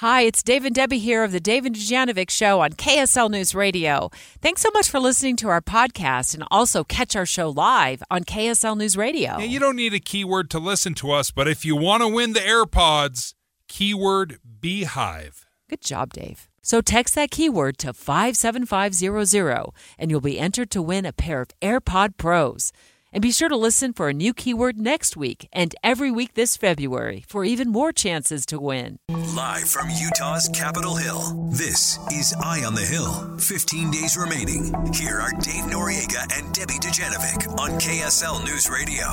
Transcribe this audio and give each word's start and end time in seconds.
Hi, 0.00 0.20
it's 0.20 0.44
Dave 0.44 0.64
and 0.64 0.72
Debbie 0.72 1.00
here 1.00 1.24
of 1.24 1.32
the 1.32 1.40
Dave 1.40 1.66
and 1.66 1.74
Dujanovic 1.74 2.30
Show 2.30 2.60
on 2.60 2.74
KSL 2.74 3.28
News 3.32 3.52
Radio. 3.52 4.12
Thanks 4.40 4.62
so 4.62 4.70
much 4.72 4.88
for 4.88 5.00
listening 5.00 5.34
to 5.38 5.48
our 5.48 5.60
podcast 5.60 6.34
and 6.34 6.44
also 6.52 6.84
catch 6.84 7.16
our 7.16 7.26
show 7.26 7.48
live 7.50 8.00
on 8.08 8.22
KSL 8.22 8.78
News 8.78 8.96
Radio. 8.96 9.38
Yeah, 9.38 9.46
you 9.46 9.58
don't 9.58 9.74
need 9.74 9.94
a 9.94 9.98
keyword 9.98 10.50
to 10.50 10.60
listen 10.60 10.94
to 10.94 11.10
us, 11.10 11.32
but 11.32 11.48
if 11.48 11.64
you 11.64 11.74
want 11.74 12.04
to 12.04 12.08
win 12.08 12.32
the 12.32 12.38
AirPods, 12.38 13.34
keyword 13.66 14.38
Beehive. 14.60 15.48
Good 15.68 15.80
job, 15.80 16.12
Dave. 16.12 16.48
So 16.62 16.80
text 16.80 17.16
that 17.16 17.32
keyword 17.32 17.76
to 17.78 17.92
57500 17.92 19.70
and 19.98 20.12
you'll 20.12 20.20
be 20.20 20.38
entered 20.38 20.70
to 20.70 20.80
win 20.80 21.06
a 21.06 21.12
pair 21.12 21.40
of 21.40 21.48
AirPod 21.60 22.16
Pros. 22.16 22.70
And 23.10 23.22
be 23.22 23.32
sure 23.32 23.48
to 23.48 23.56
listen 23.56 23.94
for 23.94 24.10
a 24.10 24.12
new 24.12 24.34
keyword 24.34 24.76
next 24.76 25.16
week 25.16 25.48
and 25.50 25.74
every 25.82 26.10
week 26.10 26.34
this 26.34 26.58
February 26.58 27.24
for 27.26 27.42
even 27.42 27.70
more 27.70 27.90
chances 27.90 28.44
to 28.46 28.60
win. 28.60 28.98
Live 29.34 29.66
from 29.66 29.88
Utah's 29.88 30.50
Capitol 30.52 30.94
Hill, 30.94 31.48
this 31.50 31.98
is 32.12 32.34
Eye 32.42 32.64
on 32.64 32.74
the 32.74 32.82
Hill. 32.82 33.38
15 33.38 33.90
days 33.90 34.18
remaining. 34.18 34.74
Here 34.92 35.18
are 35.18 35.30
Dave 35.40 35.64
Noriega 35.64 36.20
and 36.38 36.52
Debbie 36.52 36.74
Dujanovic 36.74 37.48
on 37.58 37.70
KSL 37.80 38.44
News 38.44 38.68
Radio. 38.68 39.06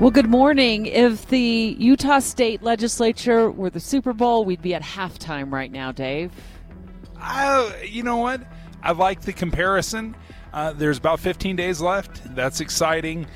Well, 0.00 0.10
good 0.10 0.28
morning. 0.28 0.86
If 0.86 1.28
the 1.28 1.76
Utah 1.78 2.18
State 2.18 2.62
Legislature 2.62 3.48
were 3.48 3.70
the 3.70 3.80
Super 3.80 4.12
Bowl, 4.12 4.44
we'd 4.44 4.60
be 4.60 4.74
at 4.74 4.82
halftime 4.82 5.52
right 5.52 5.70
now, 5.70 5.92
Dave. 5.92 6.32
Uh, 7.20 7.70
you 7.84 8.02
know 8.02 8.16
what? 8.16 8.40
I 8.82 8.90
like 8.90 9.22
the 9.22 9.32
comparison. 9.32 10.16
Uh, 10.56 10.72
there's 10.72 10.96
about 10.96 11.20
15 11.20 11.54
days 11.54 11.82
left. 11.82 12.34
That's 12.34 12.60
exciting. 12.60 13.26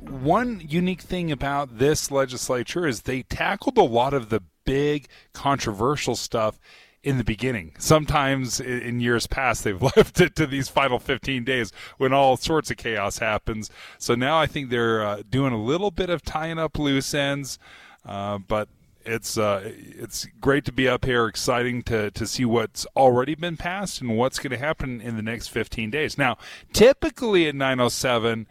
One 0.00 0.60
unique 0.66 1.02
thing 1.02 1.30
about 1.30 1.78
this 1.78 2.10
legislature 2.10 2.84
is 2.84 3.02
they 3.02 3.22
tackled 3.22 3.78
a 3.78 3.84
lot 3.84 4.12
of 4.12 4.28
the 4.28 4.42
big 4.64 5.06
controversial 5.32 6.16
stuff 6.16 6.58
in 7.04 7.16
the 7.16 7.22
beginning. 7.22 7.76
Sometimes 7.78 8.58
in 8.58 8.98
years 8.98 9.28
past, 9.28 9.62
they've 9.62 9.80
left 9.96 10.20
it 10.20 10.34
to 10.34 10.48
these 10.48 10.68
final 10.68 10.98
15 10.98 11.44
days 11.44 11.72
when 11.98 12.12
all 12.12 12.36
sorts 12.36 12.72
of 12.72 12.76
chaos 12.76 13.18
happens. 13.18 13.70
So 13.98 14.16
now 14.16 14.40
I 14.40 14.46
think 14.46 14.70
they're 14.70 15.06
uh, 15.06 15.22
doing 15.30 15.52
a 15.52 15.62
little 15.62 15.92
bit 15.92 16.10
of 16.10 16.22
tying 16.22 16.58
up 16.58 16.76
loose 16.76 17.14
ends, 17.14 17.56
uh, 18.04 18.38
but 18.38 18.68
it's 19.04 19.38
uh, 19.38 19.62
it's 19.64 20.26
great 20.40 20.64
to 20.64 20.72
be 20.72 20.88
up 20.88 21.04
here. 21.04 21.26
Exciting 21.26 21.82
to 21.84 22.10
to 22.10 22.26
see 22.26 22.44
what's 22.44 22.86
already 22.96 23.34
been 23.34 23.56
passed 23.56 24.00
and 24.00 24.16
what's 24.16 24.38
going 24.38 24.50
to 24.50 24.58
happen 24.58 25.00
in 25.00 25.16
the 25.16 25.22
next 25.22 25.48
15 25.48 25.90
days. 25.90 26.18
Now, 26.18 26.38
typically 26.72 27.48
at 27.48 27.54
9:07 27.54 28.46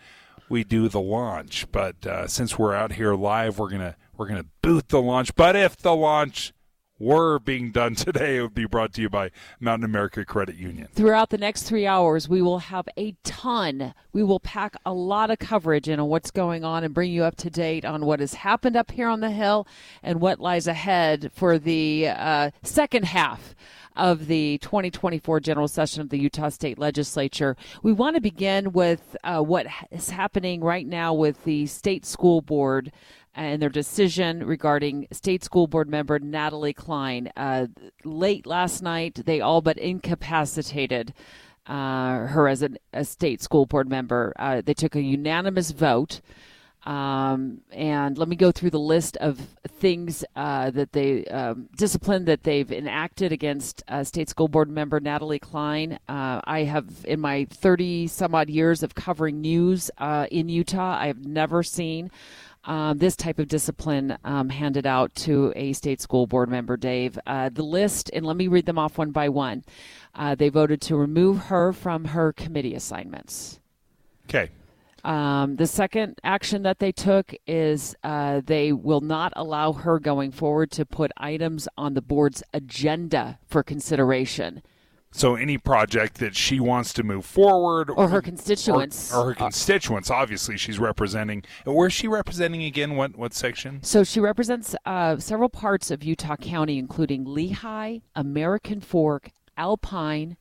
we 0.50 0.64
do 0.64 0.88
the 0.88 1.00
launch, 1.00 1.66
but 1.72 2.06
uh, 2.06 2.28
since 2.28 2.60
we're 2.60 2.74
out 2.74 2.94
here 2.94 3.16
live, 3.16 3.58
we're 3.58 3.70
gonna 3.70 3.96
we're 4.16 4.28
gonna 4.28 4.46
boot 4.62 4.90
the 4.90 5.02
launch. 5.02 5.36
But 5.36 5.56
if 5.56 5.78
the 5.78 5.96
launch 5.96 6.54
were 7.04 7.40
being 7.40 7.72
done 7.72 7.96
today, 7.96 8.42
would 8.42 8.54
be 8.54 8.66
brought 8.66 8.94
to 8.94 9.02
you 9.02 9.10
by 9.10 9.32
Mountain 9.60 9.86
America 9.86 10.24
Credit 10.26 10.56
Union. 10.56 10.88
Throughout 10.94 11.30
the 11.30 11.38
next 11.38 11.64
three 11.64 11.86
hours, 11.86 12.30
we 12.30 12.42
will 12.42 12.60
have 12.60 12.88
a 12.98 13.16
ton. 13.24 13.94
We 14.14 14.24
will 14.24 14.40
pack 14.40 14.76
a 14.86 14.94
lot 14.94 15.30
of 15.30 15.40
coverage 15.40 15.90
in 15.90 16.00
on 16.00 16.08
what's 16.08 16.32
going 16.32 16.64
on 16.64 16.84
and 16.84 16.94
bring 16.94 17.12
you 17.12 17.24
up 17.24 17.36
to 17.38 17.50
date 17.50 17.86
on 17.86 18.06
what 18.06 18.20
has 18.20 18.34
happened 18.34 18.76
up 18.76 18.92
here 18.92 19.08
on 19.08 19.20
the 19.20 19.32
Hill 19.32 19.68
and 20.02 20.22
what 20.22 20.40
lies 20.40 20.68
ahead 20.68 21.32
for 21.34 21.60
the 21.60 22.08
uh, 22.08 22.52
second 22.64 23.06
half 23.06 23.56
of 23.96 24.28
the 24.28 24.58
2024 24.60 25.40
general 25.40 25.68
session 25.68 26.02
of 26.02 26.10
the 26.10 26.20
Utah 26.20 26.50
State 26.50 26.78
Legislature. 26.78 27.56
We 27.82 27.94
want 27.94 28.16
to 28.16 28.22
begin 28.22 28.72
with 28.72 29.16
uh, 29.24 29.42
what 29.42 29.68
is 29.92 30.10
happening 30.10 30.62
right 30.62 30.86
now 30.86 31.14
with 31.14 31.44
the 31.44 31.66
state 31.68 32.06
school 32.06 32.42
board 32.42 32.92
and 33.36 33.62
their 33.62 33.70
decision 33.70 34.46
regarding 34.46 35.08
state 35.12 35.44
school 35.44 35.68
board 35.68 35.90
member 35.90 36.20
Natalie 36.20 36.74
Cline. 36.74 37.32
Uh, 37.36 37.68
late 38.04 38.46
last 38.46 38.82
night, 38.82 39.22
they 39.26 39.42
all 39.42 39.62
but 39.62 39.78
incapacitated 39.78 41.14
uh, 41.66 42.28
her 42.28 42.48
as 42.48 42.62
an, 42.62 42.78
a 42.92 43.04
state 43.04 43.42
school 43.42 43.66
board 43.66 43.90
member. 43.90 44.34
Uh, 44.38 44.62
they 44.64 44.74
took 44.74 44.96
a 44.96 45.02
unanimous 45.02 45.72
vote. 45.72 46.22
Um, 46.86 47.62
and 47.72 48.18
let 48.18 48.28
me 48.28 48.36
go 48.36 48.52
through 48.52 48.72
the 48.72 48.80
list 48.80 49.16
of 49.18 49.40
things 49.68 50.26
uh, 50.36 50.70
that 50.72 50.92
they 50.92 51.26
um, 51.26 51.70
discipline 51.78 52.26
that 52.26 52.44
they've 52.44 52.70
enacted 52.72 53.32
against 53.32 53.84
uh, 53.88 54.04
state 54.04 54.30
school 54.30 54.48
board 54.50 54.70
member 54.70 55.00
Natalie 55.00 55.40
Cline. 55.40 56.00
Uh, 56.10 56.42
I 56.44 56.64
have, 56.64 56.88
in 57.06 57.20
my 57.22 57.46
30 57.50 58.08
some 58.08 58.36
odd 58.36 58.50
years 58.50 58.84
of 58.84 58.96
covering 58.96 59.40
news 59.40 59.92
uh, 59.98 60.28
in 60.30 60.50
Utah, 60.50 60.98
I 61.00 61.08
have 61.08 61.26
never 61.26 61.64
seen 61.64 62.12
um, 62.66 62.98
this 62.98 63.16
type 63.16 63.40
of 63.40 63.48
discipline 63.48 64.18
um, 64.24 64.50
handed 64.50 64.86
out 64.86 65.14
to 65.16 65.52
a 65.56 65.74
state 65.74 66.02
school 66.02 66.28
board 66.28 66.50
member, 66.50 66.78
Dave. 66.78 67.20
Uh, 67.26 67.50
the 67.50 67.64
list, 67.64 68.10
and 68.14 68.26
let 68.26 68.38
me 68.38 68.48
read 68.48 68.66
them 68.66 68.80
off 68.80 68.98
one 68.98 69.12
by 69.12 69.30
one. 69.30 69.64
Uh, 70.16 70.36
they 70.36 70.50
voted 70.50 70.82
to 70.82 70.96
remove 70.96 71.46
her 71.46 71.74
from 71.74 72.06
her 72.06 72.32
committee 72.32 72.76
assignments. 72.76 73.60
Okay. 74.30 74.50
Um, 75.04 75.58
the 75.58 75.68
second 75.68 76.20
action 76.24 76.64
that 76.64 76.80
they 76.80 76.92
took 76.92 77.34
is 77.46 77.96
uh, 78.04 78.42
they 78.46 78.72
will 78.72 79.02
not 79.02 79.34
allow 79.36 79.74
her 79.74 80.00
going 80.00 80.32
forward 80.32 80.72
to 80.72 80.86
put 80.86 81.12
items 81.18 81.68
on 81.78 81.94
the 81.94 82.02
board's 82.02 82.42
agenda 82.54 83.40
for 83.46 83.64
consideration. 83.64 84.62
So 85.16 85.36
any 85.36 85.60
project 85.60 86.16
that 86.16 86.36
she 86.36 86.60
wants 86.60 86.92
to 86.94 87.04
move 87.04 87.24
forward, 87.24 87.92
or, 87.92 88.10
her 88.10 88.22
constituents, 88.22 89.14
or, 89.14 89.20
or 89.20 89.26
her 89.26 89.36
constituents, 89.36 90.10
obviously 90.10 90.58
she's 90.58 90.80
representing. 90.80 91.44
Where's 91.66 91.94
she 91.94 92.08
representing 92.08 92.64
again? 92.64 92.96
What 92.96 93.16
what 93.16 93.32
section? 93.32 93.84
So 93.84 94.04
she 94.04 94.20
represents 94.20 94.76
uh, 94.88 95.18
several 95.18 95.50
parts 95.50 95.92
of 95.92 96.04
Utah 96.04 96.36
County, 96.36 96.80
including 96.80 97.26
Lehi, 97.26 98.02
American 98.16 98.82
Fork, 98.82 99.30
Alpine, 99.56 100.36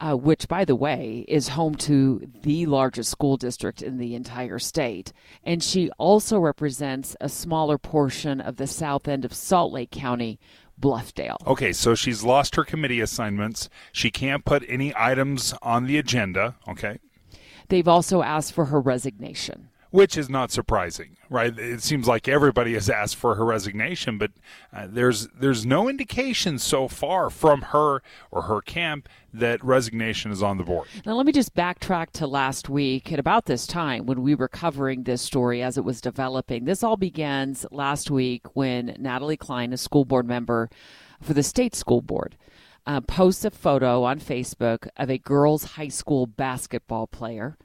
uh, 0.00 0.14
which, 0.14 0.48
by 0.48 0.64
the 0.64 0.76
way, 0.76 1.24
is 1.28 1.48
home 1.48 1.74
to 1.74 2.28
the 2.42 2.66
largest 2.66 3.10
school 3.10 3.36
district 3.36 3.82
in 3.82 3.98
the 3.98 4.14
entire 4.14 4.58
state. 4.58 5.12
And 5.44 5.62
she 5.62 5.90
also 5.98 6.38
represents 6.38 7.16
a 7.20 7.28
smaller 7.28 7.78
portion 7.78 8.40
of 8.40 8.56
the 8.56 8.66
south 8.66 9.08
end 9.08 9.24
of 9.24 9.32
Salt 9.34 9.72
Lake 9.72 9.90
County, 9.90 10.38
Bluffdale. 10.80 11.36
Okay, 11.46 11.72
so 11.72 11.94
she's 11.94 12.22
lost 12.22 12.54
her 12.54 12.64
committee 12.64 13.00
assignments. 13.00 13.68
She 13.92 14.10
can't 14.10 14.44
put 14.44 14.64
any 14.68 14.92
items 14.96 15.54
on 15.62 15.86
the 15.86 15.98
agenda. 15.98 16.56
Okay. 16.68 16.98
They've 17.68 17.88
also 17.88 18.22
asked 18.22 18.52
for 18.52 18.66
her 18.66 18.80
resignation. 18.80 19.67
Which 19.90 20.18
is 20.18 20.28
not 20.28 20.50
surprising, 20.50 21.16
right? 21.30 21.56
It 21.58 21.82
seems 21.82 22.06
like 22.06 22.28
everybody 22.28 22.74
has 22.74 22.90
asked 22.90 23.16
for 23.16 23.36
her 23.36 23.44
resignation, 23.44 24.18
but 24.18 24.32
uh, 24.70 24.86
there's 24.90 25.28
there's 25.28 25.64
no 25.64 25.88
indication 25.88 26.58
so 26.58 26.88
far 26.88 27.30
from 27.30 27.62
her 27.62 28.02
or 28.30 28.42
her 28.42 28.60
camp 28.60 29.08
that 29.32 29.64
resignation 29.64 30.30
is 30.30 30.42
on 30.42 30.58
the 30.58 30.64
board. 30.64 30.88
Now, 31.06 31.14
let 31.14 31.24
me 31.24 31.32
just 31.32 31.54
backtrack 31.54 32.10
to 32.12 32.26
last 32.26 32.68
week 32.68 33.10
at 33.12 33.18
about 33.18 33.46
this 33.46 33.66
time 33.66 34.04
when 34.04 34.22
we 34.22 34.34
were 34.34 34.48
covering 34.48 35.04
this 35.04 35.22
story 35.22 35.62
as 35.62 35.78
it 35.78 35.84
was 35.84 36.02
developing. 36.02 36.64
This 36.66 36.82
all 36.82 36.96
begins 36.96 37.64
last 37.70 38.10
week 38.10 38.46
when 38.54 38.94
Natalie 38.98 39.38
Cline, 39.38 39.72
a 39.72 39.78
school 39.78 40.04
board 40.04 40.26
member 40.26 40.68
for 41.22 41.32
the 41.32 41.42
state 41.42 41.74
school 41.74 42.02
board, 42.02 42.36
uh, 42.86 43.00
posts 43.00 43.44
a 43.44 43.50
photo 43.50 44.04
on 44.04 44.20
Facebook 44.20 44.88
of 44.96 45.10
a 45.10 45.18
girls' 45.18 45.64
high 45.64 45.88
school 45.88 46.26
basketball 46.26 47.06
player. 47.06 47.56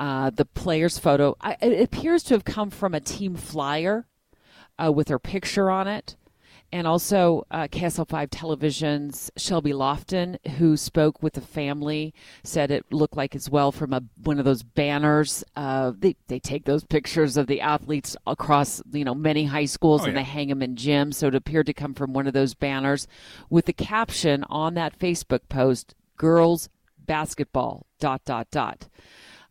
Uh, 0.00 0.30
the 0.30 0.46
player's 0.46 0.98
photo 0.98 1.36
I, 1.42 1.56
it 1.60 1.82
appears 1.82 2.22
to 2.24 2.34
have 2.34 2.44
come 2.44 2.70
from 2.70 2.94
a 2.94 3.00
team 3.00 3.36
flyer 3.36 4.06
uh, 4.82 4.90
with 4.90 5.08
her 5.08 5.18
picture 5.18 5.70
on 5.70 5.86
it 5.86 6.16
and 6.72 6.86
also 6.86 7.44
uh, 7.50 7.66
KSL5 7.66 8.28
Television's 8.30 9.30
Shelby 9.36 9.72
Lofton, 9.72 10.38
who 10.58 10.76
spoke 10.76 11.20
with 11.22 11.32
the 11.34 11.40
family, 11.40 12.14
said 12.44 12.70
it 12.70 12.84
looked 12.92 13.16
like 13.16 13.34
as 13.34 13.50
well 13.50 13.72
from 13.72 13.92
a 13.92 14.02
one 14.22 14.38
of 14.38 14.44
those 14.44 14.62
banners. 14.62 15.42
Uh, 15.56 15.92
they 15.98 16.14
they 16.28 16.38
take 16.38 16.64
those 16.64 16.84
pictures 16.84 17.36
of 17.36 17.46
the 17.48 17.60
athletes 17.60 18.16
across 18.26 18.80
you 18.92 19.04
know 19.04 19.14
many 19.14 19.44
high 19.46 19.64
schools 19.64 20.02
Oh, 20.02 20.04
and 20.04 20.14
yeah. 20.14 20.20
they 20.20 20.24
hang 20.30 20.48
them 20.48 20.62
in 20.62 20.76
gyms, 20.76 21.14
so 21.14 21.26
it 21.26 21.34
appeared 21.34 21.66
to 21.66 21.74
come 21.74 21.92
from 21.94 22.12
one 22.12 22.26
of 22.28 22.34
those 22.34 22.54
banners 22.54 23.06
with 23.50 23.64
the 23.66 23.72
caption 23.72 24.44
on 24.48 24.74
that 24.74 24.98
Facebook 24.98 25.48
post: 25.48 25.94
"Girls 26.16 26.68
basketball." 26.98 27.86
Dot 27.98 28.24
dot 28.24 28.46
dot. 28.50 28.88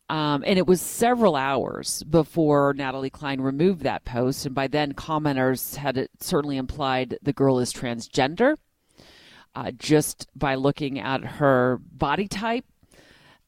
Um, 0.10 0.44
and 0.46 0.58
it 0.58 0.66
was 0.66 0.82
several 0.82 1.36
hours 1.36 2.02
before 2.04 2.74
Natalie 2.74 3.12
Cline 3.12 3.42
removed 3.42 3.84
that 3.84 4.06
post. 4.06 4.46
And 4.46 4.56
by 4.56 4.68
then, 4.68 4.94
commenters 4.94 5.76
had 5.76 6.10
certainly 6.20 6.58
implied 6.58 7.18
the 7.22 7.34
girl 7.34 7.60
is 7.60 7.72
transgender 7.72 8.56
uh, 9.56 9.72
just 9.72 10.28
by 10.36 10.56
looking 10.56 11.00
at 11.00 11.24
her 11.24 11.80
body 11.92 12.28
type. 12.28 12.66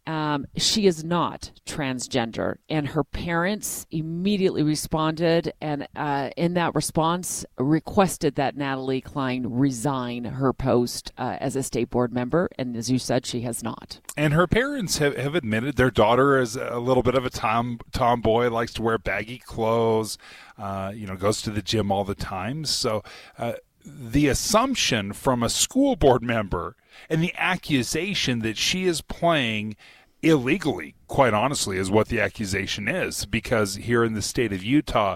Um, 0.08 0.46
she 0.58 0.88
is 0.88 1.04
not 1.04 1.52
transgender, 1.66 2.56
and 2.68 2.88
her 2.90 3.04
parents 3.04 3.86
immediately 3.92 4.64
responded, 4.64 5.54
and 5.62 5.88
uh, 5.96 6.32
in 6.36 6.56
that 6.56 6.74
response, 6.74 7.46
requested 7.58 8.36
that 8.36 8.58
Natalie 8.58 9.02
Cline 9.02 9.46
resign 9.48 10.24
her 10.24 10.54
post 10.54 11.12
uh, 11.18 11.38
as 11.40 11.56
a 11.56 11.62
state 11.62 11.92
board 11.92 12.12
member. 12.12 12.50
And 12.58 12.76
as 12.76 12.90
you 12.90 12.98
said, 12.98 13.26
she 13.26 13.42
has 13.42 13.62
not. 13.62 14.00
And 14.18 14.34
her 14.34 14.48
parents 14.48 14.98
have, 14.98 15.16
have 15.18 15.36
admitted 15.36 15.76
their 15.76 15.92
daughter 15.92 16.40
is 16.40 16.56
a 16.56 16.80
little 16.80 17.04
bit 17.04 17.16
of 17.16 17.26
a 17.26 17.30
tom 17.30 17.80
tomboy, 17.92 18.50
likes 18.50 18.74
to 18.74 18.82
wear 18.82 18.98
baggy 18.98 19.38
clothes, 19.38 20.18
uh, 20.58 20.92
you 20.96 21.06
know, 21.06 21.16
goes 21.16 21.42
to 21.44 21.52
the 21.52 21.62
gym 21.62 21.92
all 21.92 22.04
the 22.04 22.16
time. 22.16 22.66
So 22.66 23.04
uh, 23.38 23.54
the 23.86 24.28
assumption 24.28 25.14
from 25.14 25.44
a 25.44 25.50
school 25.50 25.96
board 25.96 26.24
member 26.24 26.76
and 27.10 27.22
the 27.22 27.34
accusation 27.36 28.40
that 28.40 28.58
she 28.58 28.86
is 28.86 29.02
playing 29.02 29.76
illegally, 30.22 30.96
quite 31.08 31.34
honestly, 31.34 31.78
is 31.78 31.90
what 31.90 32.08
the 32.08 32.20
accusation 32.20 32.88
is. 32.88 33.26
Because 33.26 33.76
here 33.76 34.04
in 34.04 34.14
the 34.14 34.22
state 34.22 34.54
of 34.54 34.64
Utah, 34.64 35.16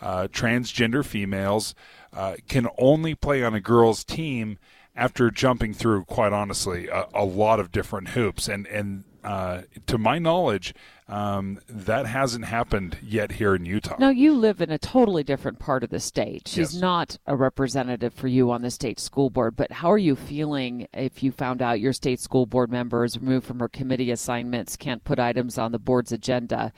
uh, 0.00 0.28
transgender 0.30 1.04
females 1.04 1.74
uh, 2.12 2.36
can 2.48 2.68
only 2.78 3.14
play 3.14 3.42
on 3.42 3.54
a 3.54 3.60
girls' 3.60 4.04
team 4.04 4.58
after 4.96 5.30
jumping 5.30 5.74
through, 5.74 6.04
quite 6.04 6.32
honestly, 6.32 6.88
a, 6.88 7.06
a 7.14 7.24
lot 7.24 7.58
of 7.58 7.72
different 7.72 8.08
hoops. 8.10 8.48
And, 8.48 8.66
and 8.68 9.04
uh, 9.24 9.62
to 9.86 9.98
my 9.98 10.18
knowledge, 10.18 10.74
um, 11.06 11.60
that 11.68 12.06
hasn't 12.06 12.46
happened 12.46 12.96
yet 13.02 13.32
here 13.32 13.54
in 13.54 13.66
Utah. 13.66 13.96
Now, 13.98 14.08
you 14.08 14.32
live 14.34 14.62
in 14.62 14.70
a 14.70 14.78
totally 14.78 15.22
different 15.22 15.58
part 15.58 15.84
of 15.84 15.90
the 15.90 16.00
state. 16.00 16.48
She's 16.48 16.74
Yes. 16.74 16.80
not 16.80 17.18
a 17.26 17.36
representative 17.36 18.14
for 18.14 18.26
you 18.28 18.50
on 18.50 18.62
the 18.62 18.70
state 18.70 18.98
school 18.98 19.28
board, 19.28 19.54
but 19.54 19.70
how 19.70 19.92
are 19.92 19.98
you 19.98 20.16
feeling 20.16 20.86
if 20.94 21.22
you 21.22 21.30
found 21.30 21.60
out 21.60 21.80
your 21.80 21.92
state 21.92 22.20
school 22.20 22.46
board 22.46 22.70
member 22.70 23.04
is 23.04 23.18
removed 23.18 23.46
from 23.46 23.58
her 23.60 23.68
committee 23.68 24.10
assignments, 24.10 24.76
can't 24.76 25.04
put 25.04 25.18
items 25.18 25.58
on 25.58 25.72
the 25.72 25.78
board's 25.78 26.12
agenda, 26.12 26.72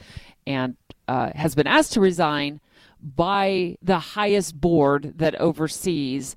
and 0.46 0.76
uh, 1.06 1.31
has 1.37 1.55
been 1.55 1.67
asked 1.69 1.93
to 1.93 2.00
resign 2.00 2.61
by 3.00 3.76
the 3.81 3.99
highest 3.99 4.61
board 4.61 5.19
that 5.19 5.37
oversees 5.37 6.34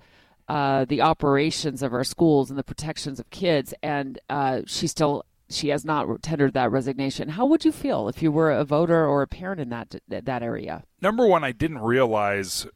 uh, 0.48 0.86
the 0.86 1.02
operations 1.02 1.82
of 1.82 1.94
our 1.94 2.04
schools 2.04 2.50
and 2.50 2.60
the 2.60 2.64
protections 2.64 3.20
of 3.20 3.30
kids, 3.30 3.74
and 3.82 4.20
uh, 4.30 4.62
she 4.68 4.86
still 4.88 5.24
she 5.50 5.70
has 5.70 5.84
not 5.84 6.22
tendered 6.22 6.54
that 6.54 6.72
resignation. 6.72 7.30
How 7.30 7.46
would 7.46 7.66
you 7.66 7.72
feel 7.72 8.08
if 8.08 8.22
you 8.22 8.32
were 8.32 8.52
a 8.52 8.64
voter 8.64 9.06
or 9.06 9.22
a 9.22 9.28
parent 9.28 9.60
in 9.62 9.70
that 9.70 9.96
that 10.08 10.44
area? 10.44 10.84
number 11.02 11.26
one, 11.26 11.44
I 11.44 11.52
didn't 11.52 11.80
realize 11.80 12.68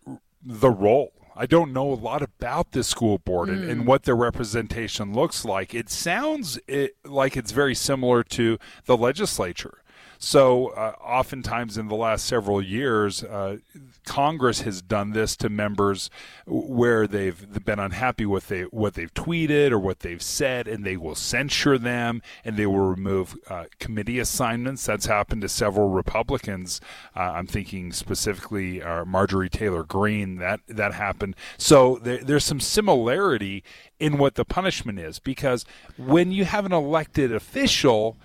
the 0.41 0.69
role. 0.69 1.13
I 1.35 1.45
don't 1.47 1.73
know 1.73 1.91
a 1.91 1.95
lot 1.95 2.21
about 2.21 2.73
this 2.73 2.87
school 2.87 3.17
board 3.17 3.49
and, 3.49 3.63
and 3.67 3.81
mm. 3.81 3.85
what 3.85 4.03
their 4.03 4.15
representation 4.15 5.13
looks 5.13 5.43
like. 5.43 5.73
It 5.73 5.89
sounds 5.89 6.59
it, 6.67 6.95
like 7.03 7.35
it's 7.35 7.51
very 7.51 7.73
similar 7.73 8.23
to 8.23 8.59
the 8.85 8.95
legislature. 8.95 9.82
So, 10.25 10.67
uh, 10.67 10.95
oftentimes 11.03 11.77
in 11.77 11.89
the 11.89 11.97
last 11.97 12.25
several 12.25 12.61
years, 12.61 13.25
uh, 13.25 13.57
Congress 14.05 14.61
has 14.61 14.81
done 14.81 15.11
this 15.11 15.35
to 15.35 15.49
members 15.49 16.09
where 16.45 17.07
they've 17.07 17.65
been 17.65 17.77
unhappy 17.77 18.25
with 18.25 18.47
they, 18.47 18.61
what 18.63 18.93
they've 18.93 19.13
tweeted 19.13 19.71
or 19.71 19.79
what 19.79 19.99
they've 19.99 20.21
said, 20.21 20.65
and 20.65 20.85
they 20.85 20.95
will 20.95 21.13
censure 21.15 21.77
them 21.77 22.21
and 22.45 22.55
they 22.55 22.65
will 22.65 22.79
remove 22.79 23.35
uh, 23.49 23.65
committee 23.79 24.17
assignments. 24.17 24.85
That's 24.85 25.07
happened 25.07 25.41
to 25.41 25.49
several 25.49 25.89
Republicans. 25.89 26.79
Uh, 27.13 27.33
I'm 27.33 27.47
thinking 27.47 27.91
specifically 27.91 28.81
uh, 28.81 29.03
Marjorie 29.03 29.49
Taylor 29.49 29.83
Greene. 29.83 30.37
That 30.37 30.61
that 30.69 30.93
happened. 30.93 31.35
So 31.57 31.99
there, 32.01 32.23
there's 32.23 32.45
some 32.45 32.61
similarity 32.61 33.61
in 33.99 34.17
what 34.17 34.35
the 34.35 34.45
punishment 34.45 34.99
is 34.99 35.19
because 35.19 35.65
when 35.97 36.31
you 36.31 36.45
have 36.45 36.65
an 36.65 36.73
elected 36.73 37.33
official 37.33 38.17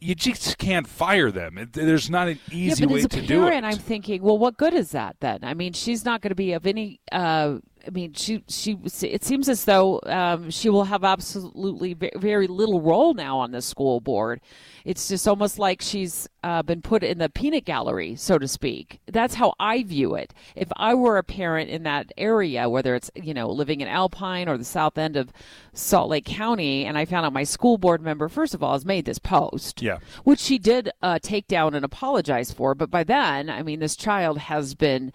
you 0.00 0.14
just 0.14 0.58
can't 0.58 0.86
fire 0.86 1.30
them. 1.30 1.68
There's 1.72 2.10
not 2.10 2.28
an 2.28 2.38
easy 2.50 2.84
yeah, 2.84 2.92
way 2.92 3.02
to 3.02 3.08
do 3.08 3.42
it. 3.42 3.48
parent, 3.48 3.64
I'm 3.64 3.78
thinking, 3.78 4.22
well, 4.22 4.38
what 4.38 4.56
good 4.56 4.74
is 4.74 4.90
that 4.90 5.16
then? 5.20 5.40
I 5.42 5.54
mean, 5.54 5.72
she's 5.72 6.04
not 6.04 6.20
going 6.20 6.30
to 6.30 6.36
be 6.36 6.52
of 6.52 6.66
any. 6.66 7.00
Uh, 7.10 7.58
I 7.86 7.90
mean, 7.90 8.12
she 8.14 8.42
she. 8.48 8.76
It 9.02 9.22
seems 9.24 9.48
as 9.48 9.64
though 9.64 10.00
um, 10.06 10.50
she 10.50 10.68
will 10.68 10.84
have 10.84 11.04
absolutely 11.04 11.94
very 12.16 12.46
little 12.46 12.80
role 12.80 13.14
now 13.14 13.38
on 13.38 13.52
the 13.52 13.62
school 13.62 14.00
board. 14.00 14.40
It's 14.84 15.08
just 15.08 15.26
almost 15.26 15.58
like 15.58 15.82
she's 15.82 16.28
uh, 16.44 16.62
been 16.62 16.80
put 16.80 17.02
in 17.02 17.18
the 17.18 17.28
peanut 17.28 17.64
gallery, 17.64 18.14
so 18.16 18.38
to 18.38 18.46
speak. 18.48 19.00
That's 19.06 19.34
how 19.34 19.54
I 19.58 19.82
view 19.82 20.14
it. 20.14 20.32
If 20.54 20.68
I 20.76 20.94
were 20.94 21.18
a 21.18 21.24
parent 21.24 21.70
in 21.70 21.82
that 21.84 22.12
area, 22.16 22.68
whether 22.68 22.94
it's 22.94 23.10
you 23.14 23.34
know 23.34 23.48
living 23.48 23.80
in 23.80 23.88
Alpine 23.88 24.48
or 24.48 24.56
the 24.58 24.64
south 24.64 24.98
end 24.98 25.16
of 25.16 25.32
Salt 25.72 26.08
Lake 26.10 26.24
County, 26.24 26.84
and 26.84 26.96
I 26.98 27.04
found 27.04 27.26
out 27.26 27.32
my 27.32 27.44
school 27.44 27.78
board 27.78 28.00
member, 28.02 28.28
first 28.28 28.54
of 28.54 28.62
all, 28.62 28.72
has 28.72 28.84
made 28.84 29.04
this 29.04 29.18
post 29.18 29.82
Yeah. 29.82 29.98
which 30.24 30.40
she 30.40 30.58
did 30.58 30.90
uh, 31.02 31.18
take 31.20 31.46
down 31.46 31.74
and 31.74 31.84
apologize 31.84 32.50
for. 32.52 32.74
But 32.74 32.90
by 32.90 33.04
then, 33.04 33.50
I 33.50 33.62
mean, 33.62 33.80
this 33.80 33.94
child 33.96 34.38
has 34.38 34.74
been, 34.74 35.12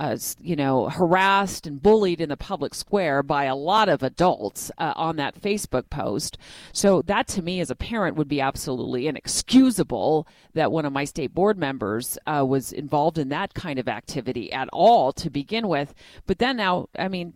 uh, 0.00 0.16
you 0.40 0.56
know, 0.56 0.88
harassed 0.88 1.66
and 1.66 1.82
bullied 1.82 2.22
in 2.22 2.30
the 2.30 2.36
public 2.36 2.74
square 2.74 3.22
by 3.22 3.44
a 3.44 3.54
lot 3.54 3.86
of 3.86 4.02
adults 4.02 4.70
uh, 4.78 4.94
on 4.96 5.16
that 5.16 5.38
Facebook 5.38 5.90
post. 5.90 6.38
So 6.72 7.02
that, 7.02 7.28
to 7.28 7.42
me, 7.42 7.60
as 7.60 7.70
a 7.70 7.76
parent, 7.76 8.16
would 8.16 8.26
be 8.26 8.40
absolutely 8.40 9.06
inexcusable 9.06 10.26
that 10.54 10.72
one 10.72 10.86
of 10.86 10.92
my 10.94 11.04
state 11.04 11.34
board 11.34 11.58
members 11.58 12.16
uh, 12.26 12.46
was 12.48 12.72
involved 12.72 13.18
in 13.18 13.28
that 13.28 13.52
kind 13.52 13.78
of 13.78 13.88
activity 13.88 14.50
at 14.50 14.70
all 14.72 15.12
to 15.12 15.28
begin 15.28 15.68
with. 15.68 15.92
But 16.26 16.38
then 16.38 16.56
now, 16.56 16.88
I 16.98 17.08
mean, 17.08 17.34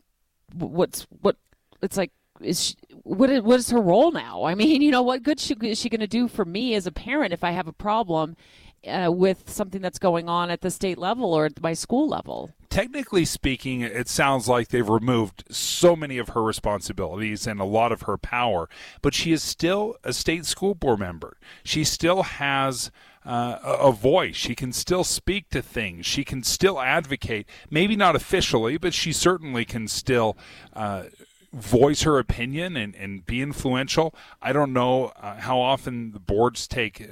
what's 0.55 1.02
what? 1.20 1.37
It's 1.82 1.99
like 1.99 2.12
is 2.40 2.62
she, 2.62 2.76
what 3.02 3.28
is, 3.31 3.43
what 3.43 3.58
is 3.58 3.70
her 3.70 3.81
role 3.81 4.11
now? 4.11 4.44
I 4.44 4.55
mean, 4.55 4.81
you 4.82 4.90
know, 4.90 5.02
what 5.02 5.22
good 5.22 5.38
she, 5.38 5.55
is 5.62 5.78
she 5.78 5.90
going 5.90 6.00
to 6.00 6.06
do 6.06 6.28
for 6.28 6.46
me 6.46 6.75
as 6.75 6.87
a 6.87 6.93
parent 6.93 7.34
if 7.34 7.44
I 7.44 7.50
have 7.50 7.69
a 7.69 7.72
problem 7.72 8.37
uh, 8.86 9.10
with 9.10 9.50
something 9.50 9.81
that's 9.81 9.98
going 9.98 10.28
on 10.28 10.50
at 10.50 10.60
the 10.60 10.70
state 10.70 10.98
level 10.98 11.32
or 11.32 11.46
at 11.46 11.62
my 11.62 11.75
school 11.75 12.08
level? 12.08 12.50
Technically 12.70 13.25
speaking, 13.25 13.82
it 13.82 14.08
sounds 14.08 14.48
like 14.48 14.69
they've 14.69 14.88
removed 14.88 15.44
so 15.48 15.94
many 15.94 16.19
of 16.19 16.31
her 16.31 16.42
responsibilities 16.42 17.46
and 17.46 17.60
a 17.60 17.64
lot 17.64 17.92
of 17.92 18.02
her 18.02 18.16
power, 18.16 18.69
but 19.00 19.14
she 19.14 19.32
is 19.32 19.42
still 19.42 19.96
a 20.02 20.12
state 20.12 20.44
school 20.44 20.75
board 20.75 20.98
member. 20.98 21.36
She 21.62 21.84
still 21.84 22.25
has 22.25 22.90
uh, 23.25 23.58
a 23.62 23.92
voice. 23.92 24.36
She 24.36 24.54
can 24.54 24.72
still 24.72 25.04
speak 25.04 25.50
to 25.50 25.62
things. 25.62 26.04
She 26.04 26.25
can 26.25 26.42
still 26.42 26.80
advocate. 26.80 27.46
Maybe 27.70 27.96
not 27.96 28.16
officially, 28.16 28.76
but 28.76 28.92
she 28.94 29.12
certainly 29.12 29.64
can 29.64 29.88
still. 29.88 30.37
Uh, 30.72 31.04
voice 31.52 32.02
her 32.02 32.19
opinion 32.19 32.76
and, 32.76 32.96
and 32.96 33.25
be 33.25 33.40
influential. 33.40 34.12
I 34.42 34.52
don't 34.52 34.72
know 34.72 35.12
uh, 35.20 35.37
how 35.37 35.60
often 35.60 36.10
the 36.10 36.19
boards 36.19 36.66
take 36.66 37.00
uh, 37.00 37.04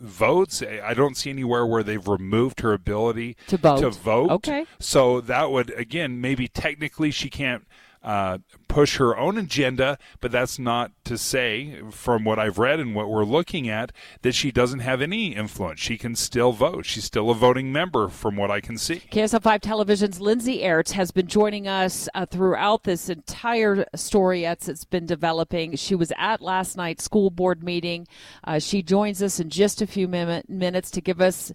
votes. 0.00 0.62
I 0.62 0.94
don't 0.94 1.16
see 1.16 1.30
anywhere 1.30 1.66
where 1.66 1.82
they've 1.82 2.06
removed 2.06 2.60
her 2.60 2.72
ability 2.72 3.36
To 3.48 3.56
vote. 3.56 3.80
To 3.80 3.90
vote. 3.90 4.30
Okay. 4.30 4.66
So 4.78 5.20
that 5.22 5.50
would 5.50 5.70
again 5.78 6.20
maybe 6.20 6.48
technically 6.48 7.10
she 7.10 7.30
can't 7.30 7.66
uh, 8.02 8.38
push 8.68 8.96
her 8.96 9.16
own 9.16 9.36
agenda, 9.36 9.98
but 10.20 10.32
that's 10.32 10.58
not 10.58 10.92
to 11.04 11.18
say, 11.18 11.82
from 11.90 12.24
what 12.24 12.38
I've 12.38 12.58
read 12.58 12.80
and 12.80 12.94
what 12.94 13.10
we're 13.10 13.24
looking 13.24 13.68
at, 13.68 13.92
that 14.22 14.32
she 14.32 14.50
doesn't 14.50 14.78
have 14.80 15.02
any 15.02 15.34
influence. 15.34 15.80
She 15.80 15.98
can 15.98 16.14
still 16.16 16.52
vote. 16.52 16.86
She's 16.86 17.04
still 17.04 17.30
a 17.30 17.34
voting 17.34 17.72
member, 17.72 18.08
from 18.08 18.36
what 18.36 18.50
I 18.50 18.60
can 18.60 18.78
see. 18.78 19.02
KSL 19.10 19.42
5 19.42 19.60
Television's 19.60 20.20
Lindsay 20.20 20.60
Aerts 20.60 20.92
has 20.92 21.10
been 21.10 21.26
joining 21.26 21.68
us 21.68 22.08
uh, 22.14 22.24
throughout 22.24 22.84
this 22.84 23.08
entire 23.08 23.84
story 23.94 24.46
as 24.46 24.68
it's 24.68 24.84
been 24.84 25.06
developing. 25.06 25.76
She 25.76 25.94
was 25.94 26.12
at 26.16 26.40
last 26.40 26.76
night's 26.76 27.04
school 27.04 27.30
board 27.30 27.62
meeting. 27.62 28.06
Uh, 28.44 28.58
she 28.58 28.82
joins 28.82 29.22
us 29.22 29.40
in 29.40 29.50
just 29.50 29.82
a 29.82 29.86
few 29.86 30.08
min- 30.08 30.44
minutes 30.48 30.90
to 30.92 31.00
give 31.00 31.20
us 31.20 31.52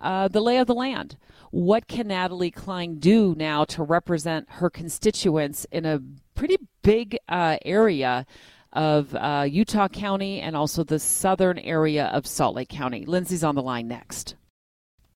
uh, 0.00 0.28
the 0.28 0.40
lay 0.40 0.58
of 0.58 0.66
the 0.66 0.74
land. 0.74 1.16
What 1.50 1.86
can 1.88 2.08
Natalie 2.08 2.50
Cline 2.50 2.98
do 2.98 3.34
now 3.36 3.64
to 3.66 3.82
represent 3.82 4.46
her 4.48 4.70
constituents 4.70 5.66
in 5.70 5.84
a 5.86 6.00
pretty 6.34 6.58
big 6.82 7.18
uh, 7.28 7.58
area? 7.64 8.26
Of 8.72 9.14
uh, 9.14 9.46
Utah 9.48 9.88
County 9.88 10.38
and 10.38 10.54
also 10.54 10.84
the 10.84 10.98
southern 10.98 11.58
area 11.58 12.06
of 12.08 12.26
Salt 12.26 12.56
Lake 12.56 12.68
County. 12.68 13.06
Lindsay's 13.06 13.42
on 13.42 13.54
the 13.54 13.62
line 13.62 13.88
next. 13.88 14.34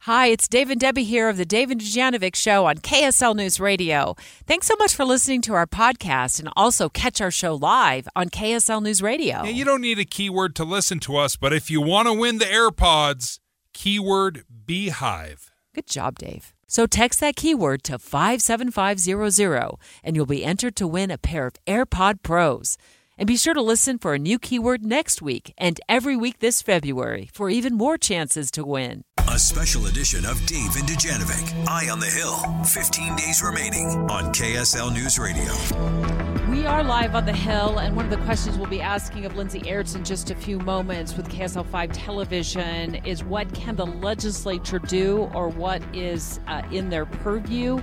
Hi, 0.04 0.28
it's 0.28 0.48
Dave 0.48 0.70
and 0.70 0.80
Debbie 0.80 1.04
here 1.04 1.28
of 1.28 1.36
the 1.36 1.44
Dave 1.44 1.70
and 1.70 1.78
Dujanovic 1.78 2.34
Show 2.34 2.64
on 2.64 2.78
KSL 2.78 3.36
News 3.36 3.60
Radio. 3.60 4.16
Thanks 4.46 4.66
so 4.66 4.74
much 4.78 4.94
for 4.94 5.04
listening 5.04 5.42
to 5.42 5.52
our 5.52 5.66
podcast 5.66 6.38
and 6.38 6.48
also 6.56 6.88
catch 6.88 7.20
our 7.20 7.30
show 7.30 7.54
live 7.54 8.08
on 8.16 8.30
KSL 8.30 8.82
News 8.82 9.02
Radio. 9.02 9.42
Yeah, 9.44 9.50
you 9.50 9.66
don't 9.66 9.82
need 9.82 9.98
a 9.98 10.06
keyword 10.06 10.56
to 10.56 10.64
listen 10.64 11.00
to 11.00 11.18
us, 11.18 11.36
but 11.36 11.52
if 11.52 11.70
you 11.70 11.82
want 11.82 12.08
to 12.08 12.14
win 12.14 12.38
the 12.38 12.46
AirPods, 12.46 13.40
keyword 13.72 14.44
Beehive. 14.66 15.52
Good 15.74 15.86
job, 15.86 16.18
Dave. 16.18 16.52
So 16.66 16.86
text 16.86 17.20
that 17.20 17.36
keyword 17.36 17.82
to 17.84 17.98
57500 17.98 19.74
and 20.04 20.16
you'll 20.16 20.26
be 20.26 20.44
entered 20.44 20.76
to 20.76 20.86
win 20.86 21.10
a 21.10 21.18
pair 21.18 21.46
of 21.46 21.54
AirPod 21.66 22.22
Pros. 22.22 22.76
And 23.18 23.26
be 23.26 23.36
sure 23.36 23.54
to 23.54 23.60
listen 23.60 23.98
for 23.98 24.14
a 24.14 24.18
new 24.18 24.38
keyword 24.38 24.84
next 24.84 25.20
week 25.20 25.52
and 25.58 25.80
every 25.88 26.16
week 26.16 26.38
this 26.38 26.62
February 26.62 27.28
for 27.32 27.50
even 27.50 27.74
more 27.74 27.98
chances 27.98 28.50
to 28.52 28.64
win. 28.64 29.02
A 29.28 29.38
special 29.38 29.86
edition 29.86 30.24
of 30.24 30.44
Dave 30.46 30.74
and 30.76 30.88
Dujanovic, 30.88 31.66
Eye 31.68 31.88
on 31.90 32.00
the 32.00 32.06
Hill. 32.06 32.36
15 32.64 33.16
days 33.16 33.42
remaining 33.42 33.86
on 34.10 34.32
KSL 34.32 34.92
News 34.92 35.18
Radio. 35.18 36.29
We 36.50 36.66
are 36.66 36.82
live 36.82 37.14
on 37.14 37.26
the 37.26 37.32
Hill, 37.32 37.78
and 37.78 37.94
one 37.94 38.04
of 38.04 38.10
the 38.10 38.24
questions 38.24 38.58
we'll 38.58 38.68
be 38.68 38.80
asking 38.80 39.24
of 39.24 39.36
Lindsay 39.36 39.60
Aerts 39.60 39.94
in 39.94 40.02
just 40.02 40.32
a 40.32 40.34
few 40.34 40.58
moments 40.58 41.16
with 41.16 41.28
KSL 41.28 41.64
5 41.64 41.92
television 41.92 42.96
is 43.06 43.22
what 43.22 43.54
can 43.54 43.76
the 43.76 43.86
legislature 43.86 44.80
do 44.80 45.30
or 45.32 45.48
what 45.48 45.80
is 45.94 46.40
uh, 46.48 46.62
in 46.72 46.90
their 46.90 47.06
purview 47.06 47.80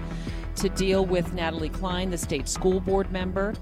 to 0.57 0.67
deal 0.67 1.05
with 1.05 1.31
Natalie 1.31 1.69
Cline, 1.69 2.09
the 2.09 2.17
state 2.17 2.49
school 2.49 2.81
board 2.81 3.09
member? 3.09 3.55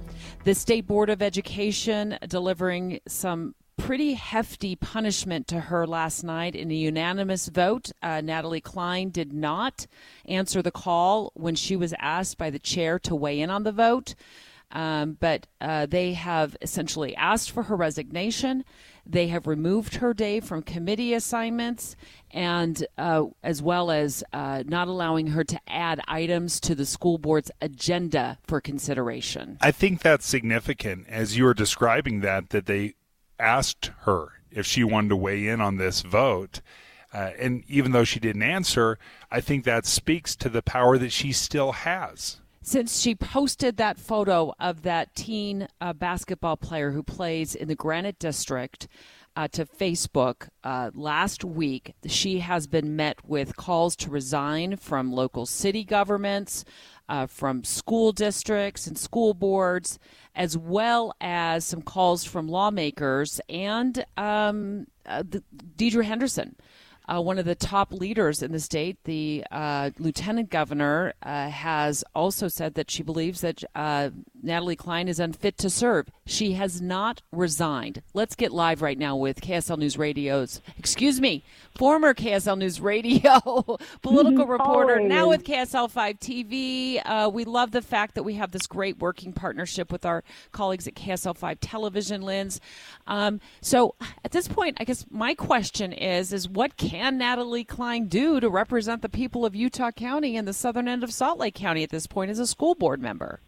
The 0.44 0.56
State 0.56 0.88
Board 0.88 1.12
of 1.12 1.22
Education 1.22 2.18
delivering 2.28 3.00
some 3.08 3.54
pretty 3.78 4.14
hefty 4.14 4.76
punishment 4.76 5.48
to 5.48 5.60
her 5.60 5.86
last 5.86 6.24
night 6.24 6.56
in 6.56 6.72
a 6.72 6.74
unanimous 6.74 7.48
vote. 7.50 7.92
Uh, 8.02 8.22
Natalie 8.22 8.60
Cline 8.60 9.12
did 9.12 9.34
not 9.34 9.86
answer 10.26 10.64
the 10.64 10.72
call 10.72 11.32
when 11.36 11.54
she 11.54 11.76
was 11.76 11.94
asked 12.00 12.40
by 12.40 12.50
the 12.50 12.58
chair 12.58 12.98
to 13.00 13.14
weigh 13.14 13.40
in 13.40 13.52
on 13.52 13.64
the 13.64 13.72
vote. 13.72 14.16
Um, 14.72 15.18
but 15.20 15.48
uh, 15.62 15.86
they 15.86 16.14
have 16.14 16.58
essentially 16.62 17.16
asked 17.16 17.52
for 17.52 17.64
her 17.64 17.76
resignation. 17.76 18.66
They 19.06 19.28
have 19.28 19.48
removed 19.48 19.96
her 19.96 20.14
day 20.14 20.40
from 20.40 20.64
committee 20.64 21.14
assignments, 21.14 21.96
and 22.32 22.86
uh, 22.98 23.26
as 23.44 23.62
well 23.62 23.92
as 23.92 24.24
uh, 24.34 24.64
not 24.66 24.88
allowing 24.88 25.28
her 25.28 25.44
to 25.44 25.60
add 25.68 26.02
items 26.08 26.60
to 26.62 26.76
the 26.76 26.86
school 26.86 27.18
board's 27.18 27.52
agenda 27.62 28.40
for 28.48 28.60
consideration. 28.60 29.58
I 29.62 29.72
think 29.72 30.02
that's 30.02 30.26
significant 30.26 31.08
as 31.08 31.38
you 31.38 31.44
were 31.44 31.54
describing 31.54 32.22
that, 32.22 32.50
that 32.50 32.66
they 32.66 32.96
asked 33.40 33.92
her 34.02 34.30
if 34.50 34.66
she 34.66 34.84
wanted 34.84 35.10
to 35.10 35.16
weigh 35.16 35.48
in 35.48 35.62
on 35.62 35.78
this 35.78 36.02
vote. 36.02 36.62
Uh, 37.14 37.32
and 37.40 37.64
even 37.68 37.92
though 37.92 38.04
she 38.04 38.20
didn't 38.20 38.44
answer, 38.44 38.98
I 39.32 39.40
think 39.40 39.64
that 39.64 39.86
speaks 39.86 40.36
to 40.38 40.50
the 40.50 40.62
power 40.62 40.98
that 40.98 41.12
she 41.12 41.32
still 41.32 41.72
has 41.72 42.42
since 42.66 43.00
she 43.00 43.14
posted 43.14 43.78
that 43.78 44.00
photo 44.00 44.52
of 44.60 44.82
that 44.82 45.14
teen 45.14 45.68
uh, 45.80 45.94
basketball 45.94 46.58
player 46.58 46.90
who 46.90 47.04
plays 47.04 47.54
in 47.54 47.68
the 47.68 47.76
Granite 47.76 48.18
District 48.18 48.88
uh, 49.36 49.48
to 49.50 49.68
Facebook 49.68 50.48
uh, 50.64 50.90
last 50.96 51.44
week, 51.44 51.94
she 52.08 52.40
has 52.40 52.66
been 52.66 52.96
met 52.96 53.24
with 53.24 53.56
calls 53.56 53.96
to 53.98 54.10
resign 54.10 54.78
from 54.78 55.12
local 55.12 55.46
city 55.46 55.84
governments, 55.84 56.66
uh, 57.08 57.28
from 57.28 57.64
school 57.64 58.12
districts 58.12 58.88
and 58.88 58.98
school 58.98 59.36
boards, 59.36 60.00
as 60.34 60.58
well 60.58 61.14
as 61.22 61.66
some 61.66 61.84
calls 61.84 62.26
from 62.26 62.48
lawmakers 62.48 63.40
and 63.48 64.04
um, 64.18 64.88
uh, 65.06 65.22
Deidre 65.78 66.04
Henderson 66.04 66.56
uh, 67.08 67.22
one 67.22 67.38
of 67.38 67.46
the 67.46 67.56
top 67.56 67.94
leaders 67.94 68.42
in 68.42 68.52
the 68.52 68.60
state, 68.60 68.98
the 69.04 69.46
uh, 69.52 69.92
lieutenant 70.00 70.50
governor, 70.50 71.14
uh, 71.22 71.50
has 71.50 72.04
also 72.16 72.48
said 72.48 72.74
that 72.76 72.90
she 72.90 73.04
believes 73.04 73.42
that 73.42 73.64
uh, 73.76 74.10
Natalie 74.42 74.76
Cline 74.76 75.08
is 75.08 75.20
unfit 75.20 75.58
to 75.60 75.70
serve. 75.70 76.08
She 76.26 76.54
has 76.54 76.82
not 76.82 77.22
resigned. 77.32 78.02
Let's 78.14 78.36
get 78.36 78.52
live 78.52 78.82
right 78.82 78.98
now 78.98 79.16
with 79.16 79.42
KSL 79.42 79.78
News 79.78 79.98
Radio's, 79.98 80.62
excuse 80.78 81.22
me, 81.22 81.44
former 81.78 82.14
KSL 82.14 82.58
News 82.58 82.82
Radio 82.82 83.40
political 84.02 84.46
reporter, 84.48 85.00
now 85.00 85.30
with 85.30 85.44
KSL 85.44 85.90
5 85.90 86.20
TV. 86.20 87.02
Uh, 87.06 87.30
we 87.32 87.46
love 87.46 87.72
the 87.72 87.82
fact 87.82 88.16
that 88.16 88.24
we 88.24 88.36
have 88.36 88.52
this 88.52 88.66
great 88.66 88.98
working 88.98 89.34
partnership 89.34 89.92
with 89.92 90.06
our 90.06 90.24
colleagues 90.52 90.88
at 90.88 90.96
KSL 90.96 91.38
5 91.38 91.60
Television, 91.60 92.22
Lens. 92.22 92.60
Um, 93.06 93.40
so 93.62 93.96
at 94.24 94.32
this 94.32 94.48
point, 94.48 94.78
I 94.80 94.86
guess 94.86 95.06
my 95.12 95.36
question 95.36 95.94
is, 95.94 96.34
is 96.34 96.50
what 96.50 96.78
can 96.78 96.95
can 96.96 97.18
Natalie 97.18 97.66
Cline 97.66 98.08
do 98.08 98.40
to 98.40 98.50
represent 98.50 99.02
the 99.02 99.10
people 99.10 99.46
of 99.46 99.54
Utah 99.54 99.92
County 99.92 100.38
and 100.38 100.48
the 100.48 100.54
southern 100.54 100.88
end 100.88 101.04
of 101.04 101.12
Salt 101.12 101.38
Lake 101.38 101.54
County 101.54 101.84
at 101.84 101.90
this 101.90 102.08
point 102.08 102.32
as 102.32 102.40
a 102.40 102.48
school 102.48 102.74
board 102.74 103.02
member? 103.02 103.42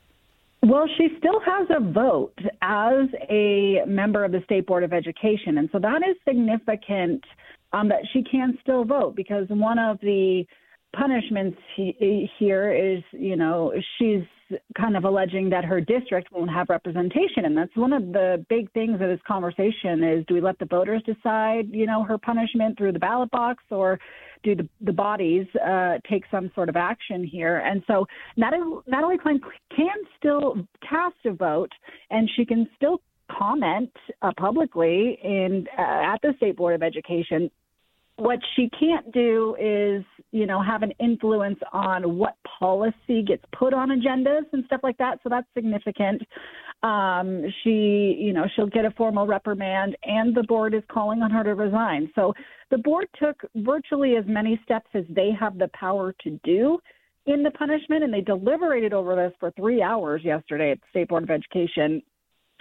Well, 0.63 0.85
she 0.97 1.07
still 1.17 1.39
has 1.39 1.67
a 1.69 1.79
vote 1.79 2.37
as 2.61 3.07
a 3.29 3.83
member 3.87 4.25
of 4.25 4.33
the 4.33 4.41
State 4.43 4.67
Board 4.67 4.83
of 4.83 4.91
Education. 4.91 5.59
And 5.59 5.69
so 5.71 5.79
that 5.79 6.01
is 6.07 6.17
significant 6.27 7.23
um, 7.71 7.87
that 7.87 8.01
she 8.11 8.21
can 8.23 8.57
still 8.61 8.83
vote 8.83 9.15
because 9.15 9.45
one 9.47 9.79
of 9.79 9.97
the 10.01 10.45
punishments 10.93 11.57
he, 11.75 12.29
here 12.37 12.73
is, 12.73 13.01
you 13.13 13.37
know, 13.37 13.71
she's 13.97 14.23
kind 14.77 14.95
of 14.95 15.03
alleging 15.03 15.49
that 15.49 15.65
her 15.65 15.81
district 15.81 16.31
won't 16.31 16.49
have 16.49 16.69
representation. 16.69 17.45
And 17.45 17.57
that's 17.57 17.75
one 17.75 17.93
of 17.93 18.13
the 18.13 18.45
big 18.49 18.71
things 18.71 18.93
of 18.93 19.07
this 19.07 19.19
conversation 19.27 20.03
is 20.03 20.25
do 20.27 20.35
we 20.35 20.41
let 20.41 20.57
the 20.59 20.65
voters 20.65 21.01
decide 21.05 21.67
you 21.71 21.85
know 21.85 22.03
her 22.03 22.17
punishment 22.17 22.77
through 22.77 22.93
the 22.93 22.99
ballot 22.99 23.31
box 23.31 23.63
or 23.69 23.99
do 24.43 24.55
the, 24.55 24.67
the 24.81 24.93
bodies 24.93 25.45
uh, 25.65 25.97
take 26.09 26.23
some 26.31 26.51
sort 26.55 26.69
of 26.69 26.75
action 26.75 27.23
here? 27.23 27.57
And 27.57 27.83
so 27.87 28.05
natalie, 28.35 29.17
cline 29.17 29.41
can 29.75 29.97
still 30.17 30.55
cast 30.87 31.15
a 31.25 31.31
vote 31.31 31.71
and 32.09 32.29
she 32.35 32.45
can 32.45 32.67
still 32.75 33.01
comment 33.31 33.91
uh, 34.21 34.31
publicly 34.37 35.19
in 35.23 35.67
uh, 35.77 35.81
at 35.81 36.21
the 36.21 36.33
state 36.37 36.55
board 36.55 36.75
of 36.75 36.83
education 36.83 37.51
what 38.17 38.39
she 38.55 38.69
can't 38.79 39.11
do 39.11 39.55
is, 39.59 40.03
you 40.31 40.45
know, 40.45 40.61
have 40.61 40.81
an 40.83 40.91
influence 40.99 41.59
on 41.71 42.17
what 42.17 42.35
policy 42.59 43.23
gets 43.25 43.43
put 43.57 43.73
on 43.73 43.89
agendas 43.89 44.43
and 44.53 44.65
stuff 44.65 44.81
like 44.83 44.97
that. 44.97 45.19
So 45.23 45.29
that's 45.29 45.47
significant. 45.53 46.21
Um, 46.83 47.43
she, 47.63 48.17
you 48.19 48.33
know, 48.33 48.45
she'll 48.55 48.67
get 48.67 48.85
a 48.85 48.91
formal 48.91 49.27
reprimand, 49.27 49.95
and 50.03 50.35
the 50.35 50.43
board 50.43 50.73
is 50.73 50.83
calling 50.91 51.21
on 51.21 51.31
her 51.31 51.43
to 51.43 51.53
resign. 51.53 52.09
So 52.15 52.33
the 52.71 52.79
board 52.79 53.07
took 53.21 53.41
virtually 53.55 54.15
as 54.15 54.25
many 54.27 54.59
steps 54.63 54.87
as 54.93 55.03
they 55.09 55.29
have 55.39 55.57
the 55.57 55.69
power 55.73 56.13
to 56.23 56.39
do 56.43 56.79
in 57.27 57.43
the 57.43 57.51
punishment, 57.51 58.03
and 58.03 58.13
they 58.13 58.21
deliberated 58.21 58.93
over 58.93 59.15
this 59.15 59.33
for 59.39 59.51
three 59.51 59.81
hours 59.81 60.21
yesterday 60.23 60.71
at 60.71 60.79
the 60.79 60.87
State 60.89 61.09
Board 61.09 61.23
of 61.23 61.29
Education 61.29 62.01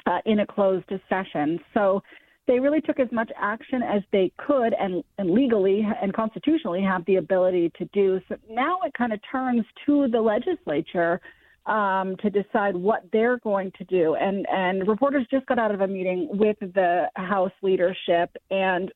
uh, 0.07 0.19
in 0.27 0.41
a 0.41 0.47
closed 0.47 0.91
session. 1.09 1.59
So 1.73 2.03
they 2.47 2.61
really 2.61 2.81
took 2.81 3.01
as 3.01 3.11
much 3.11 3.31
action 3.37 3.83
as 3.83 4.03
they 4.13 4.33
could 4.39 4.73
and, 4.79 5.03
and 5.19 5.31
legally 5.31 5.87
and 6.01 6.15
constitutionally 6.15 6.83
have 6.83 7.05
the 7.07 7.17
ability 7.17 7.73
to 7.79 7.85
do. 7.93 8.21
So 8.29 8.37
now 8.49 8.79
it 8.85 8.95
kind 8.95 9.13
of 9.13 9.21
turns 9.31 9.65
to 9.87 10.09
the 10.09 10.21
legislature 10.21 11.21
um, 11.67 12.17
to 12.23 12.31
decide 12.31 12.77
what 12.77 13.03
they're 13.13 13.39
going 13.39 13.73
to 13.79 13.85
do. 13.85 14.15
And, 14.15 14.47
and 14.49 14.87
reporters 14.87 15.27
just 15.31 15.47
got 15.47 15.59
out 15.59 15.73
of 15.73 15.81
a 15.81 15.89
meeting 15.89 16.29
with 16.31 16.57
the 16.61 17.07
House 17.17 17.51
leadership, 17.63 18.31
and 18.51 18.93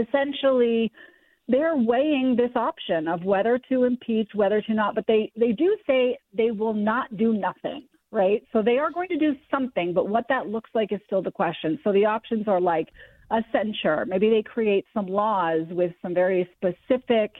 essentially 0.00 0.90
they're 1.48 1.76
weighing 1.76 2.36
this 2.36 2.52
option 2.56 3.08
of 3.08 3.24
whether 3.24 3.60
to 3.68 3.84
impeach, 3.84 4.30
whether 4.34 4.62
to 4.62 4.72
not. 4.72 4.94
But 4.94 5.04
they, 5.06 5.30
they 5.36 5.52
do 5.52 5.76
say 5.86 6.16
they 6.32 6.50
will 6.50 6.72
not 6.72 7.14
do 7.18 7.34
nothing 7.34 7.86
right? 8.12 8.44
So 8.52 8.62
they 8.62 8.78
are 8.78 8.92
going 8.92 9.08
to 9.08 9.18
do 9.18 9.34
something, 9.50 9.92
but 9.92 10.08
what 10.08 10.26
that 10.28 10.46
looks 10.46 10.70
like 10.74 10.92
is 10.92 11.00
still 11.06 11.22
the 11.22 11.30
question. 11.32 11.80
So 11.82 11.92
the 11.92 12.04
options 12.04 12.46
are 12.46 12.60
like 12.60 12.88
a 13.30 13.40
censure. 13.50 14.04
Maybe 14.06 14.28
they 14.28 14.42
create 14.42 14.84
some 14.94 15.06
laws 15.06 15.62
with 15.70 15.92
some 16.02 16.14
very 16.14 16.48
specific 16.56 17.32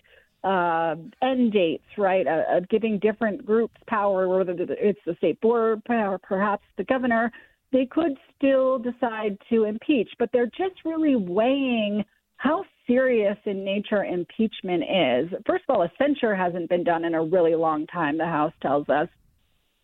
uh, 0.43 0.97
end 1.23 1.53
dates, 1.53 1.85
right? 1.97 2.27
Uh, 2.27 2.57
uh, 2.57 2.61
giving 2.71 2.99
different 2.99 3.47
groups 3.47 3.77
power, 3.87 4.27
whether 4.29 4.57
it's 4.59 4.99
the 5.07 5.15
state 5.19 5.41
board 5.41 5.83
or 5.89 6.19
perhaps 6.19 6.65
the 6.79 6.85
governor. 6.85 7.31
They 7.71 7.87
could 7.87 8.17
still 8.37 8.79
decide 8.79 9.39
to 9.51 9.65
impeach, 9.65 10.09
but 10.19 10.31
they're 10.33 10.47
just 10.47 10.85
really 10.85 11.17
weighing 11.17 12.05
how 12.39 12.65
serious 12.87 13.37
in 13.45 13.65
nature 13.65 14.05
impeachment 14.05 14.83
is. 14.83 15.31
First 15.47 15.65
of 15.69 15.77
all, 15.77 15.83
a 15.83 15.93
censure 15.97 16.35
hasn't 16.35 16.69
been 16.69 16.83
done 16.83 17.05
in 17.05 17.15
a 17.15 17.23
really 17.23 17.55
long 17.55 17.87
time, 17.87 18.19
the 18.19 18.27
House 18.27 18.53
tells 18.61 18.89
us. 18.89 19.09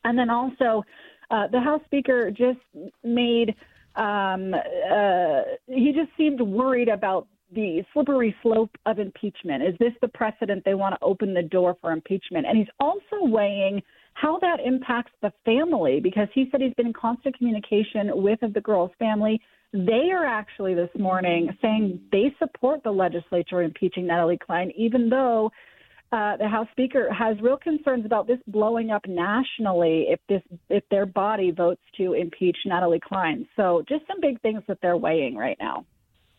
And 0.08 0.18
then 0.18 0.30
also, 0.30 0.84
uh, 1.30 1.48
the 1.48 1.60
House 1.60 1.82
Speaker 1.84 2.30
just 2.30 2.58
made, 3.04 3.54
um, 3.94 4.54
uh, 4.54 5.42
he 5.66 5.92
just 5.92 6.10
seemed 6.16 6.40
worried 6.40 6.88
about 6.88 7.28
the 7.54 7.82
slippery 7.92 8.34
slope 8.42 8.70
of 8.86 8.98
impeachment. 8.98 9.62
Is 9.62 9.74
this 9.78 9.92
the 10.00 10.08
precedent 10.08 10.64
they 10.64 10.72
want 10.72 10.94
to 10.94 11.04
open 11.04 11.34
the 11.34 11.42
door 11.42 11.76
for 11.80 11.92
impeachment? 11.92 12.46
And 12.46 12.56
he's 12.56 12.72
also 12.80 13.16
weighing 13.20 13.82
how 14.14 14.38
that 14.38 14.60
impacts 14.64 15.12
the 15.20 15.30
family 15.44 16.00
because 16.00 16.28
he 16.34 16.48
said 16.50 16.62
he's 16.62 16.74
been 16.74 16.86
in 16.86 16.92
constant 16.94 17.36
communication 17.36 18.10
with 18.14 18.38
the 18.40 18.60
girl's 18.62 18.90
family. 18.98 19.40
They 19.74 20.10
are 20.10 20.24
actually 20.24 20.74
this 20.74 20.90
morning 20.98 21.50
saying 21.60 22.00
they 22.10 22.34
support 22.38 22.82
the 22.82 22.90
legislature 22.90 23.62
impeaching 23.62 24.06
Natalie 24.06 24.38
Cline, 24.38 24.72
even 24.74 25.10
though 25.10 25.50
uh, 26.10 26.36
the 26.38 26.48
House 26.48 26.68
Speaker 26.72 27.12
has 27.12 27.40
real 27.40 27.58
concerns 27.58 28.06
about 28.06 28.26
this 28.26 28.38
blowing 28.46 28.90
up 28.90 29.06
nationally 29.06 30.06
if 30.08 30.20
this 30.28 30.42
if 30.70 30.82
their 30.90 31.04
body 31.04 31.50
votes 31.50 31.82
to 31.98 32.14
impeach 32.14 32.56
Natalie 32.64 33.00
Cline. 33.00 33.46
So 33.56 33.84
just 33.88 34.06
some 34.06 34.20
big 34.20 34.40
things 34.40 34.62
that 34.68 34.78
they're 34.80 34.96
weighing 34.96 35.36
right 35.36 35.56
now. 35.60 35.84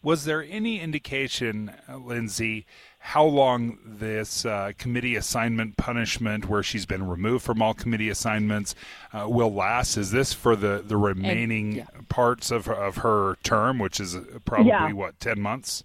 Was 0.01 0.23
there 0.23 0.41
any 0.41 0.79
indication, 0.79 1.73
uh, 1.89 1.97
Lindsay, 1.97 2.65
how 2.99 3.25
long 3.25 3.77
this 3.85 4.45
uh, 4.45 4.71
committee 4.77 5.17
assignment 5.17 5.75
punishment, 5.75 6.47
where 6.47 6.63
she's 6.63 6.85
been 6.85 7.05
removed 7.05 7.43
from 7.43 7.61
all 7.61 7.73
committee 7.73 8.07
assignments, 8.07 8.75
uh, 9.11 9.25
will 9.27 9.53
last? 9.53 9.97
Is 9.97 10.11
this 10.11 10.31
for 10.31 10.55
the, 10.55 10.81
the 10.85 10.95
remaining 10.95 11.67
and, 11.67 11.75
yeah. 11.75 12.01
parts 12.07 12.49
of, 12.49 12.69
of 12.69 12.97
her 12.97 13.35
term, 13.43 13.77
which 13.77 13.99
is 13.99 14.15
probably, 14.45 14.69
yeah. 14.69 14.93
what, 14.93 15.19
10 15.19 15.41
months? 15.41 15.83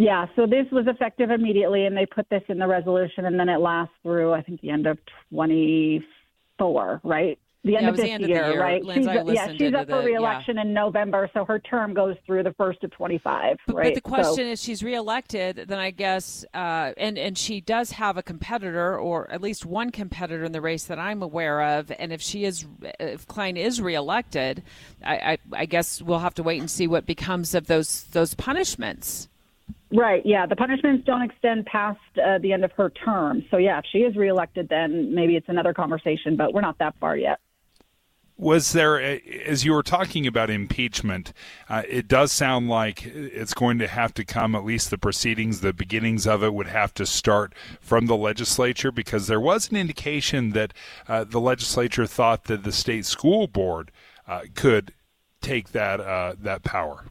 Yeah, 0.00 0.24
so 0.34 0.46
this 0.46 0.64
was 0.72 0.86
effective 0.86 1.30
immediately, 1.30 1.84
and 1.84 1.94
they 1.94 2.06
put 2.06 2.26
this 2.30 2.42
in 2.48 2.58
the 2.58 2.66
resolution, 2.66 3.26
and 3.26 3.38
then 3.38 3.50
it 3.50 3.60
lasts 3.60 3.92
through, 4.02 4.32
I 4.32 4.40
think, 4.40 4.62
the 4.62 4.70
end 4.70 4.86
of 4.86 4.96
24, 5.30 7.02
right? 7.04 7.38
the 7.62 7.76
end 7.76 7.82
yeah, 7.82 7.90
of 7.90 7.96
this 7.96 8.04
the 8.06 8.10
end 8.10 8.26
year, 8.26 8.40
of 8.40 8.46
the 8.46 8.52
year. 8.52 8.60
right? 8.62 8.82
She's, 8.94 9.04
yeah, 9.34 9.52
she's 9.52 9.74
up 9.74 9.88
for 9.90 10.00
reelection 10.00 10.56
yeah. 10.56 10.62
in 10.62 10.72
November, 10.72 11.28
so 11.34 11.44
her 11.44 11.58
term 11.58 11.92
goes 11.92 12.16
through 12.24 12.44
the 12.44 12.54
first 12.54 12.82
of 12.82 12.90
25, 12.92 13.58
but, 13.66 13.76
right? 13.76 13.84
But 13.88 13.94
the 13.94 14.00
question 14.00 14.46
so, 14.46 14.52
is, 14.52 14.62
she's 14.62 14.82
reelected, 14.82 15.66
then 15.68 15.78
I 15.78 15.90
guess, 15.90 16.46
uh, 16.54 16.92
and 16.96 17.18
and 17.18 17.36
she 17.36 17.60
does 17.60 17.90
have 17.90 18.16
a 18.16 18.22
competitor, 18.22 18.98
or 18.98 19.30
at 19.30 19.42
least 19.42 19.66
one 19.66 19.90
competitor 19.90 20.44
in 20.44 20.52
the 20.52 20.62
race 20.62 20.84
that 20.84 20.98
I'm 20.98 21.22
aware 21.22 21.60
of. 21.60 21.92
And 21.98 22.10
if 22.10 22.22
she 22.22 22.46
is, 22.46 22.66
if 22.98 23.26
Cline 23.26 23.58
is 23.58 23.82
reelected, 23.82 24.62
I, 25.04 25.14
I, 25.14 25.38
I 25.52 25.66
guess 25.66 26.00
we'll 26.00 26.20
have 26.20 26.34
to 26.36 26.42
wait 26.42 26.60
and 26.60 26.70
see 26.70 26.86
what 26.86 27.04
becomes 27.04 27.54
of 27.54 27.66
those 27.66 28.04
those 28.04 28.32
punishments. 28.32 29.28
Right. 29.92 30.24
Yeah. 30.24 30.46
The 30.46 30.56
punishments 30.56 31.04
don't 31.04 31.22
extend 31.22 31.66
past 31.66 31.98
uh, 32.16 32.38
the 32.38 32.52
end 32.52 32.64
of 32.64 32.72
her 32.72 32.90
term. 32.90 33.44
So 33.50 33.56
yeah, 33.56 33.78
if 33.78 33.84
she 33.90 33.98
is 33.98 34.14
reelected, 34.16 34.68
then 34.68 35.14
maybe 35.14 35.36
it's 35.36 35.48
another 35.48 35.74
conversation. 35.74 36.36
But 36.36 36.54
we're 36.54 36.60
not 36.60 36.78
that 36.78 36.94
far 37.00 37.16
yet. 37.16 37.40
Was 38.36 38.72
there, 38.72 38.98
as 38.98 39.66
you 39.66 39.72
were 39.72 39.82
talking 39.82 40.26
about 40.26 40.48
impeachment, 40.48 41.34
uh, 41.68 41.82
it 41.86 42.08
does 42.08 42.32
sound 42.32 42.70
like 42.70 43.04
it's 43.04 43.52
going 43.52 43.78
to 43.80 43.86
have 43.86 44.14
to 44.14 44.24
come, 44.24 44.54
at 44.54 44.64
least 44.64 44.88
the 44.88 44.96
proceedings, 44.96 45.60
the 45.60 45.74
beginnings 45.74 46.26
of 46.26 46.42
it 46.42 46.54
would 46.54 46.68
have 46.68 46.94
to 46.94 47.04
start 47.04 47.52
from 47.82 48.06
the 48.06 48.16
legislature 48.16 48.90
because 48.90 49.26
there 49.26 49.40
was 49.40 49.70
an 49.70 49.76
indication 49.76 50.52
that 50.52 50.72
uh, 51.06 51.24
the 51.24 51.40
legislature 51.40 52.06
thought 52.06 52.44
that 52.44 52.64
the 52.64 52.72
state 52.72 53.04
school 53.04 53.46
board 53.46 53.90
uh, 54.26 54.42
could 54.54 54.94
take 55.42 55.72
that 55.72 56.00
uh, 56.00 56.34
that 56.38 56.62
power. 56.62 57.04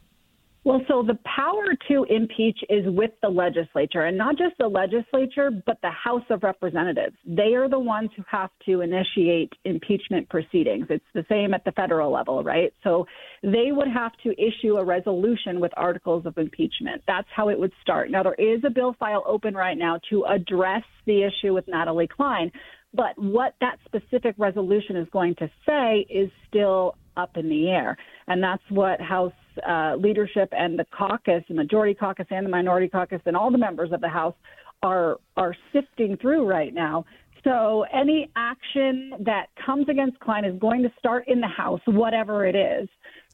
Well, 0.70 0.82
so 0.86 1.02
the 1.02 1.18
power 1.24 1.74
to 1.88 2.06
impeach 2.08 2.60
is 2.68 2.84
with 2.86 3.10
the 3.22 3.28
legislature, 3.28 4.02
and 4.02 4.16
not 4.16 4.38
just 4.38 4.54
the 4.60 4.68
legislature, 4.68 5.50
but 5.66 5.78
the 5.82 5.90
House 5.90 6.22
of 6.30 6.44
Representatives. 6.44 7.16
They 7.26 7.54
are 7.54 7.68
the 7.68 7.80
ones 7.80 8.10
who 8.16 8.22
have 8.30 8.50
to 8.66 8.80
initiate 8.80 9.52
impeachment 9.64 10.28
proceedings. 10.28 10.86
It's 10.88 11.04
the 11.12 11.26
same 11.28 11.54
at 11.54 11.64
the 11.64 11.72
federal 11.72 12.12
level, 12.12 12.44
right? 12.44 12.72
So 12.84 13.04
they 13.42 13.72
would 13.72 13.88
have 13.88 14.12
to 14.22 14.30
issue 14.40 14.76
a 14.76 14.84
resolution 14.84 15.58
with 15.58 15.72
articles 15.76 16.24
of 16.24 16.38
impeachment. 16.38 17.02
That's 17.04 17.26
how 17.34 17.48
it 17.48 17.58
would 17.58 17.72
start. 17.82 18.12
Now, 18.12 18.22
there 18.22 18.34
is 18.34 18.62
a 18.64 18.70
bill 18.70 18.94
file 18.96 19.24
open 19.26 19.54
right 19.54 19.76
now 19.76 19.98
to 20.10 20.24
address 20.26 20.84
the 21.04 21.24
issue 21.24 21.52
with 21.52 21.66
Natalie 21.66 22.06
Cline, 22.06 22.52
but 22.94 23.18
what 23.18 23.56
that 23.60 23.78
specific 23.86 24.36
resolution 24.38 24.94
is 24.94 25.08
going 25.12 25.34
to 25.40 25.50
say 25.66 26.06
is 26.08 26.30
still 26.46 26.94
up 27.16 27.36
in 27.36 27.48
the 27.48 27.68
air. 27.68 27.96
And 28.28 28.40
that's 28.40 28.62
what 28.68 29.00
House 29.00 29.32
uh, 29.66 29.96
leadership 29.96 30.48
and 30.52 30.78
the 30.78 30.86
caucus, 30.96 31.42
the 31.48 31.54
majority 31.54 31.94
caucus 31.94 32.26
and 32.30 32.46
the 32.46 32.50
minority 32.50 32.88
caucus, 32.88 33.20
and 33.26 33.36
all 33.36 33.50
the 33.50 33.58
members 33.58 33.92
of 33.92 34.00
the 34.00 34.08
House 34.08 34.34
are 34.82 35.18
are 35.36 35.54
sifting 35.72 36.16
through 36.16 36.46
right 36.46 36.72
now. 36.72 37.04
So 37.44 37.86
any 37.92 38.30
action 38.36 39.14
that 39.20 39.46
comes 39.64 39.88
against 39.88 40.18
Cline 40.20 40.44
is 40.44 40.58
going 40.58 40.82
to 40.82 40.92
start 40.98 41.26
in 41.28 41.40
the 41.40 41.48
House, 41.48 41.80
whatever 41.86 42.46
it 42.46 42.54
is. 42.54 42.88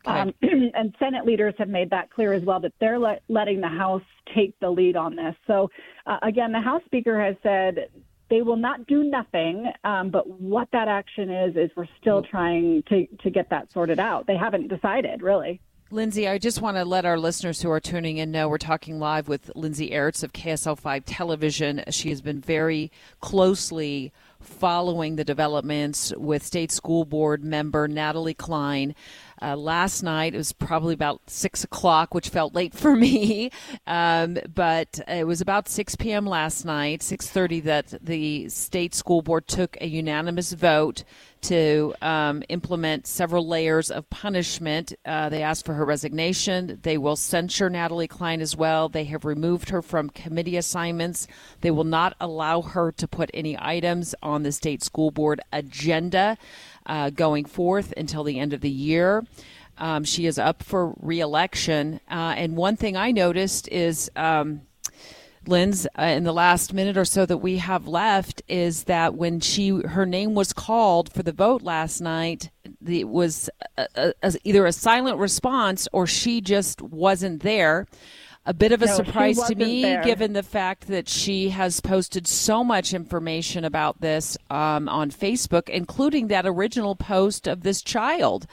Um, 0.04 0.32
and 0.42 0.94
Senate 0.98 1.26
leaders 1.26 1.54
have 1.58 1.68
made 1.68 1.90
that 1.90 2.10
clear 2.10 2.32
as 2.32 2.44
well 2.44 2.60
that 2.60 2.72
they're 2.80 2.98
let, 2.98 3.22
letting 3.28 3.60
the 3.60 3.68
House 3.68 4.02
take 4.34 4.58
the 4.60 4.70
lead 4.70 4.96
on 4.96 5.16
this. 5.16 5.34
So 5.46 5.70
uh, 6.06 6.18
again, 6.22 6.52
the 6.52 6.60
House 6.60 6.82
Speaker 6.86 7.20
has 7.20 7.34
said 7.42 7.88
they 8.28 8.42
will 8.42 8.56
not 8.56 8.86
do 8.86 9.04
nothing, 9.04 9.70
um, 9.84 10.10
but 10.10 10.28
what 10.28 10.68
that 10.72 10.88
action 10.88 11.30
is 11.30 11.56
is 11.56 11.70
we're 11.76 11.88
still 12.00 12.22
trying 12.22 12.82
to 12.88 13.06
to 13.22 13.30
get 13.30 13.50
that 13.50 13.72
sorted 13.72 14.00
out. 14.00 14.26
They 14.26 14.36
haven't 14.36 14.68
decided 14.68 15.22
really. 15.22 15.60
Lindsay, 15.92 16.26
I 16.26 16.38
just 16.38 16.60
want 16.60 16.76
to 16.78 16.84
let 16.84 17.04
our 17.04 17.16
listeners 17.16 17.62
who 17.62 17.70
are 17.70 17.78
tuning 17.78 18.16
in 18.16 18.32
know 18.32 18.48
we're 18.48 18.58
talking 18.58 18.98
live 18.98 19.28
with 19.28 19.52
Lindsay 19.54 19.90
Aerts 19.90 20.24
of 20.24 20.32
KSL 20.32 20.76
5 20.76 21.04
Television. 21.04 21.84
She 21.90 22.08
has 22.08 22.20
been 22.20 22.40
very 22.40 22.90
closely 23.20 24.12
following 24.46 25.16
the 25.16 25.24
developments 25.24 26.12
with 26.16 26.42
state 26.44 26.72
school 26.72 27.04
board 27.04 27.44
member 27.44 27.88
Natalie 27.88 28.34
Cline. 28.34 28.94
Uh, 29.42 29.54
last 29.54 30.02
night 30.02 30.34
it 30.34 30.38
was 30.38 30.52
probably 30.52 30.94
about 30.94 31.20
six 31.28 31.62
o'clock, 31.62 32.14
which 32.14 32.30
felt 32.30 32.54
late 32.54 32.74
for 32.74 32.96
me, 32.96 33.50
um, 33.86 34.38
but 34.54 34.98
it 35.08 35.26
was 35.26 35.40
about 35.40 35.68
six 35.68 35.94
p.m. 35.94 36.26
last 36.26 36.64
night, 36.64 37.02
six 37.02 37.28
thirty, 37.28 37.60
that 37.60 37.92
the 38.02 38.48
state 38.48 38.94
school 38.94 39.22
board 39.22 39.46
took 39.46 39.76
a 39.80 39.86
unanimous 39.86 40.52
vote 40.52 41.04
to 41.42 41.94
um, 42.02 42.42
implement 42.48 43.06
several 43.06 43.46
layers 43.46 43.90
of 43.90 44.08
punishment. 44.10 44.92
Uh, 45.04 45.28
they 45.28 45.42
asked 45.42 45.64
for 45.64 45.74
her 45.74 45.84
resignation. 45.84 46.80
They 46.82 46.98
will 46.98 47.14
censure 47.14 47.70
Natalie 47.70 48.08
Cline 48.08 48.40
as 48.40 48.56
well. 48.56 48.88
They 48.88 49.04
have 49.04 49.24
removed 49.24 49.68
her 49.68 49.80
from 49.80 50.10
committee 50.10 50.56
assignments. 50.56 51.28
They 51.60 51.70
will 51.70 51.84
not 51.84 52.16
allow 52.20 52.62
her 52.62 52.90
to 52.92 53.06
put 53.06 53.30
any 53.32 53.56
items 53.60 54.14
on 54.22 54.35
the 54.42 54.52
state 54.52 54.82
school 54.82 55.10
board 55.10 55.40
agenda 55.52 56.36
uh, 56.86 57.10
going 57.10 57.44
forth 57.44 57.92
until 57.96 58.24
the 58.24 58.38
end 58.38 58.52
of 58.52 58.60
the 58.60 58.70
year. 58.70 59.24
Um, 59.78 60.04
she 60.04 60.26
is 60.26 60.38
up 60.38 60.62
for 60.62 60.94
reelection. 61.00 62.00
Uh, 62.10 62.34
and 62.36 62.56
one 62.56 62.76
thing 62.76 62.96
I 62.96 63.10
noticed 63.12 63.68
is. 63.68 64.10
Um, 64.16 64.62
Linz, 65.48 65.86
uh, 65.98 66.02
in 66.02 66.24
the 66.24 66.32
last 66.32 66.72
minute 66.72 66.96
or 66.96 67.04
so 67.04 67.24
that 67.24 67.38
we 67.38 67.58
have 67.58 67.86
left, 67.86 68.42
is 68.48 68.84
that 68.84 69.14
when 69.14 69.40
she 69.40 69.68
her 69.68 70.04
name 70.04 70.34
was 70.34 70.52
called 70.52 71.12
for 71.12 71.22
the 71.22 71.32
vote 71.32 71.62
last 71.62 72.00
night, 72.00 72.50
it 72.84 73.08
was 73.08 73.48
a, 73.78 73.86
a, 73.94 74.12
a, 74.22 74.32
either 74.44 74.66
a 74.66 74.72
silent 74.72 75.18
response 75.18 75.86
or 75.92 76.06
she 76.06 76.40
just 76.40 76.82
wasn't 76.82 77.42
there. 77.42 77.86
A 78.48 78.54
bit 78.54 78.70
of 78.70 78.80
a 78.80 78.86
no, 78.86 78.94
surprise 78.94 79.42
to 79.42 79.56
me, 79.56 79.82
there. 79.82 80.04
given 80.04 80.32
the 80.32 80.42
fact 80.42 80.86
that 80.86 81.08
she 81.08 81.48
has 81.48 81.80
posted 81.80 82.28
so 82.28 82.62
much 82.62 82.94
information 82.94 83.64
about 83.64 84.00
this 84.00 84.38
um, 84.50 84.88
on 84.88 85.10
Facebook, 85.10 85.68
including 85.68 86.28
that 86.28 86.46
original 86.46 86.94
post 86.94 87.48
of 87.48 87.62
this 87.62 87.82
child. 87.82 88.46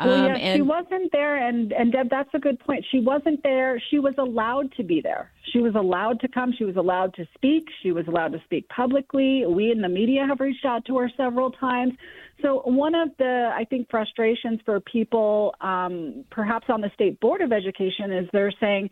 Well, 0.00 0.14
Um, 0.14 0.26
yeah, 0.26 0.34
and 0.36 0.56
she 0.58 0.62
wasn't 0.62 1.12
there, 1.12 1.36
and 1.36 1.72
and 1.72 1.92
Deb, 1.92 2.08
that's 2.10 2.30
a 2.34 2.38
good 2.38 2.58
point. 2.58 2.84
She 2.90 3.00
wasn't 3.00 3.42
there. 3.42 3.80
She 3.90 3.98
was 3.98 4.14
allowed 4.18 4.72
to 4.78 4.82
be 4.82 5.00
there. 5.00 5.30
She 5.52 5.60
was 5.60 5.74
allowed 5.74 6.20
to 6.20 6.28
come. 6.28 6.52
She 6.56 6.64
was 6.64 6.76
allowed 6.76 7.14
to 7.14 7.26
speak. 7.34 7.68
She 7.82 7.92
was 7.92 8.08
allowed 8.08 8.32
to 8.32 8.40
speak 8.44 8.68
publicly. 8.68 9.44
We 9.46 9.70
in 9.70 9.80
the 9.80 9.88
media 9.88 10.26
have 10.26 10.40
reached 10.40 10.64
out 10.64 10.86
to 10.86 10.96
her 10.98 11.10
several 11.16 11.50
times. 11.50 11.94
So 12.40 12.62
one 12.64 12.94
of 12.94 13.10
the 13.18 13.52
I 13.54 13.64
think 13.64 13.90
frustrations 13.90 14.60
for 14.64 14.80
people, 14.80 15.54
um, 15.60 16.24
perhaps 16.30 16.66
on 16.70 16.80
the 16.80 16.90
state 16.94 17.20
board 17.20 17.42
of 17.42 17.52
education, 17.52 18.10
is 18.10 18.26
they're 18.32 18.54
saying 18.58 18.88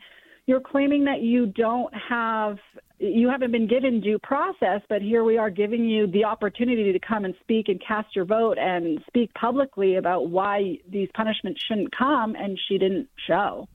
you're 0.48 0.60
claiming 0.60 1.04
that 1.04 1.20
you 1.20 1.46
don't 1.46 1.92
have 1.94 2.56
you 2.98 3.28
haven't 3.28 3.52
been 3.52 3.68
given 3.68 4.00
due 4.00 4.18
process, 4.18 4.80
but 4.88 5.00
here 5.02 5.22
we 5.22 5.38
are 5.38 5.50
giving 5.50 5.84
you 5.84 6.08
the 6.08 6.24
opportunity 6.24 6.92
to 6.92 6.98
come 6.98 7.24
and 7.24 7.34
speak 7.42 7.68
and 7.68 7.80
cast 7.86 8.16
your 8.16 8.24
vote 8.24 8.58
and 8.58 8.98
speak 9.06 9.32
publicly 9.34 9.94
about 9.94 10.30
why 10.30 10.78
these 10.90 11.08
punishments 11.14 11.60
shouldn't 11.68 11.96
come, 11.96 12.34
and 12.34 12.58
she 12.66 12.76
didn't 12.76 13.08
show. 13.28 13.68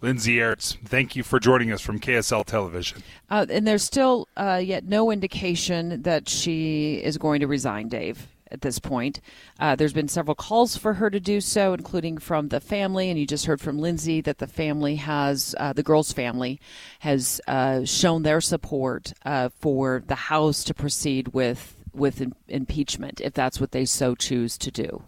Lindsay 0.00 0.36
Aerts, 0.36 0.78
thank 0.84 1.14
you 1.14 1.22
for 1.22 1.38
joining 1.38 1.72
us 1.72 1.82
from 1.82 2.00
KSL 2.00 2.46
Television. 2.46 3.02
Uh, 3.28 3.44
and 3.50 3.66
there's 3.66 3.84
still 3.84 4.28
uh, 4.36 4.60
yet 4.62 4.84
no 4.84 5.10
indication 5.10 6.00
that 6.02 6.26
she 6.28 6.94
is 6.94 7.18
going 7.18 7.40
to 7.40 7.46
resign, 7.46 7.88
Dave. 7.88 8.28
At 8.50 8.60
this 8.60 8.78
point, 8.78 9.20
uh, 9.58 9.74
there's 9.76 9.92
been 9.92 10.08
several 10.08 10.34
calls 10.34 10.76
for 10.76 10.94
her 10.94 11.10
to 11.10 11.18
do 11.18 11.40
so, 11.40 11.72
including 11.72 12.18
from 12.18 12.48
the 12.48 12.60
family. 12.60 13.10
And 13.10 13.18
you 13.18 13.26
just 13.26 13.46
heard 13.46 13.60
from 13.60 13.78
Lindsay 13.78 14.20
that 14.20 14.38
the 14.38 14.46
family 14.46 14.96
has, 14.96 15.54
uh, 15.58 15.72
the 15.72 15.82
girl's 15.82 16.12
family, 16.12 16.60
has 17.00 17.40
uh, 17.48 17.84
shown 17.84 18.22
their 18.22 18.40
support 18.40 19.12
uh, 19.24 19.48
for 19.60 20.02
the 20.06 20.14
House 20.14 20.64
to 20.64 20.74
proceed 20.74 21.28
with 21.28 21.72
with 21.92 22.20
im- 22.20 22.34
impeachment 22.46 23.22
if 23.22 23.32
that's 23.32 23.58
what 23.58 23.72
they 23.72 23.84
so 23.84 24.14
choose 24.14 24.58
to 24.58 24.70
do. 24.70 25.02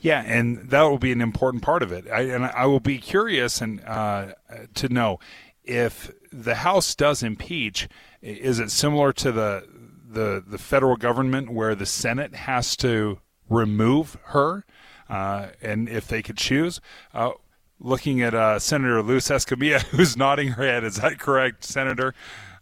Yeah, 0.00 0.22
and 0.26 0.68
that 0.68 0.82
will 0.82 0.98
be 0.98 1.12
an 1.12 1.22
important 1.22 1.62
part 1.62 1.82
of 1.82 1.90
it. 1.90 2.06
I, 2.12 2.22
and 2.22 2.44
I 2.44 2.66
will 2.66 2.80
be 2.80 2.98
curious 2.98 3.62
and 3.62 3.82
uh, 3.86 4.32
to 4.74 4.88
know 4.88 5.18
if 5.64 6.12
the 6.30 6.56
House 6.56 6.94
does 6.94 7.22
impeach. 7.22 7.88
Is 8.20 8.58
it 8.58 8.70
similar 8.70 9.12
to 9.14 9.32
the 9.32 9.66
the 10.14 10.42
the 10.46 10.58
federal 10.58 10.96
government 10.96 11.52
where 11.52 11.74
the 11.74 11.86
Senate 11.86 12.34
has 12.34 12.76
to 12.78 13.18
remove 13.50 14.16
her, 14.28 14.64
uh, 15.08 15.48
and 15.60 15.88
if 15.88 16.08
they 16.08 16.22
could 16.22 16.36
choose? 16.38 16.80
Uh, 17.12 17.32
looking 17.80 18.22
at 18.22 18.32
uh, 18.34 18.58
Senator 18.58 19.02
Luz 19.02 19.28
Escamilla, 19.28 19.82
who's 19.90 20.16
nodding 20.16 20.48
her 20.48 20.62
head. 20.64 20.84
Is 20.84 20.96
that 20.96 21.18
correct, 21.18 21.64
Senator? 21.64 22.14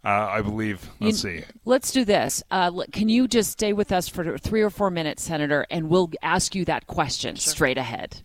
Uh, 0.05 0.09
I 0.09 0.41
believe. 0.41 0.89
Let's 0.99 1.23
You- 1.23 1.39
see. 1.41 1.45
Let's 1.63 1.91
do 1.91 2.03
this. 2.03 2.43
Uh, 2.51 2.83
can 2.91 3.07
you 3.07 3.27
just 3.27 3.51
stay 3.51 3.71
with 3.71 3.91
us 3.93 4.09
for 4.09 4.37
three 4.37 4.61
or 4.61 4.69
four 4.69 4.89
minutes, 4.89 5.23
Senator, 5.23 5.65
and 5.71 5.89
we'll 5.89 6.11
ask 6.21 6.53
you 6.55 6.65
that 6.65 6.87
question 6.87 7.37
straight 7.37 7.77
ahead. 7.77 8.21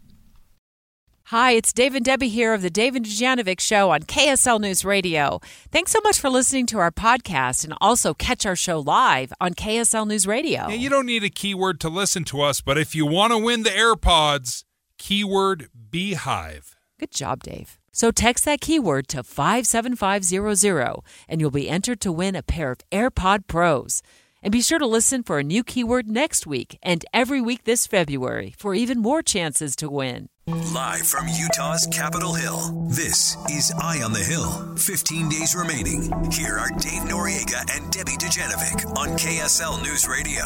Hi, 1.31 1.51
it's 1.51 1.75
Dave 1.75 1.95
and 1.95 2.03
Debbie 2.03 2.31
here 2.31 2.55
of 2.55 2.63
the 2.63 2.71
Dave 2.71 2.97
and 2.97 3.05
Dujanovic 3.05 3.61
Show 3.61 3.91
on 3.91 4.01
KSL 4.05 4.59
News 4.63 4.83
Radio. 4.83 5.43
Thanks 5.71 5.93
so 5.93 6.01
much 6.03 6.19
for 6.19 6.31
listening 6.31 6.65
to 6.69 6.79
our 6.79 6.91
podcast 6.91 7.65
and 7.65 7.75
also 7.83 8.15
catch 8.15 8.47
our 8.47 8.57
show 8.57 8.81
live 8.81 9.31
on 9.39 9.53
KSL 9.53 10.09
News 10.09 10.27
Radio. 10.27 10.69
Yeah, 10.69 10.77
you 10.77 10.89
don't 10.89 11.05
need 11.05 11.25
a 11.25 11.29
keyword 11.29 11.81
to 11.81 11.91
listen 11.91 12.25
to 12.25 12.41
us, 12.41 12.63
but 12.63 12.79
if 12.79 12.95
you 12.95 13.05
want 13.05 13.35
to 13.35 13.39
win 13.39 13.63
the 13.63 13.69
AirPods, 13.69 14.65
keyword 14.97 15.69
Beehive. 15.91 16.79
Good 16.99 17.11
job, 17.11 17.43
Dave. 17.43 17.79
So 17.93 18.11
text 18.11 18.47
that 18.47 18.63
keyword 18.63 19.07
to 19.09 19.23
57500 19.23 21.01
and 21.29 21.43
you'll 21.43 21.51
be 21.51 21.69
entered 21.69 22.01
to 22.01 22.11
win 22.11 22.37
a 22.37 22.43
pair 22.43 22.71
of 22.71 22.79
AirPod 22.91 23.47
Pros. 23.47 24.01
And 24.41 24.53
be 24.53 24.63
sure 24.63 24.79
to 24.79 24.87
listen 24.87 25.25
for 25.25 25.41
a 25.41 25.43
new 25.43 25.65
keyword 25.65 26.07
next 26.07 26.47
week 26.47 26.79
and 26.81 27.05
every 27.13 27.41
week 27.41 27.65
this 27.65 27.89
February 27.89 28.55
for 28.57 28.73
even 28.73 29.01
more 29.01 29.21
chances 29.21 29.75
to 29.77 29.91
win. 29.91 30.29
Live 30.47 31.07
from 31.07 31.27
Utah's 31.27 31.89
Capitol 31.91 32.35
Hill, 32.35 32.87
this 32.89 33.37
is 33.51 33.73
Eye 33.83 34.01
on 34.03 34.13
the 34.13 34.21
Hill. 34.21 34.77
15 34.77 35.29
days 35.29 35.57
remaining. 35.57 36.05
Here 36.31 36.57
are 36.57 36.71
Dave 36.71 37.03
Noriega 37.03 37.77
and 37.77 37.91
Debbie 37.91 38.13
Dujanovic 38.13 38.97
on 38.97 39.09
KSL 39.19 39.83
News 39.83 40.07
Radio. 40.07 40.45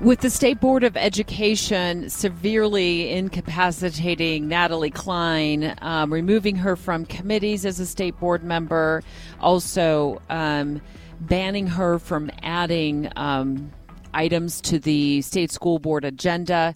With 0.00 0.20
the 0.20 0.30
State 0.30 0.60
Board 0.60 0.84
of 0.84 0.96
Education 0.96 2.10
severely 2.10 3.10
incapacitating 3.10 4.48
Natalie 4.48 4.90
Cline, 4.90 5.74
um, 5.80 6.12
removing 6.12 6.56
her 6.56 6.76
from 6.76 7.04
committees 7.04 7.64
as 7.64 7.80
a 7.80 7.86
state 7.86 8.18
board 8.20 8.44
member, 8.44 9.02
also 9.40 10.20
um, 10.28 10.80
banning 11.20 11.66
her 11.66 11.98
from 11.98 12.30
adding 12.42 13.10
um, 13.16 13.70
items 14.14 14.60
to 14.62 14.78
the 14.78 15.22
state 15.22 15.50
school 15.50 15.78
board 15.78 16.04
agenda 16.04 16.74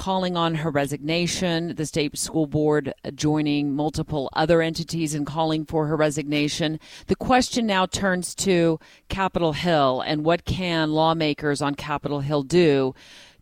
calling 0.00 0.34
on 0.34 0.54
her 0.54 0.70
resignation, 0.70 1.74
the 1.74 1.84
state 1.84 2.16
school 2.16 2.46
board 2.46 2.94
joining 3.14 3.74
multiple 3.74 4.30
other 4.32 4.62
entities 4.62 5.14
in 5.14 5.26
calling 5.26 5.62
for 5.66 5.86
her 5.88 5.94
resignation. 5.94 6.80
The 7.08 7.16
question 7.16 7.66
now 7.66 7.84
turns 7.84 8.34
to 8.36 8.80
Capitol 9.10 9.52
Hill 9.52 10.00
and 10.00 10.24
what 10.24 10.46
can 10.46 10.92
lawmakers 10.92 11.60
on 11.60 11.74
Capitol 11.74 12.20
Hill 12.20 12.42
do 12.44 12.94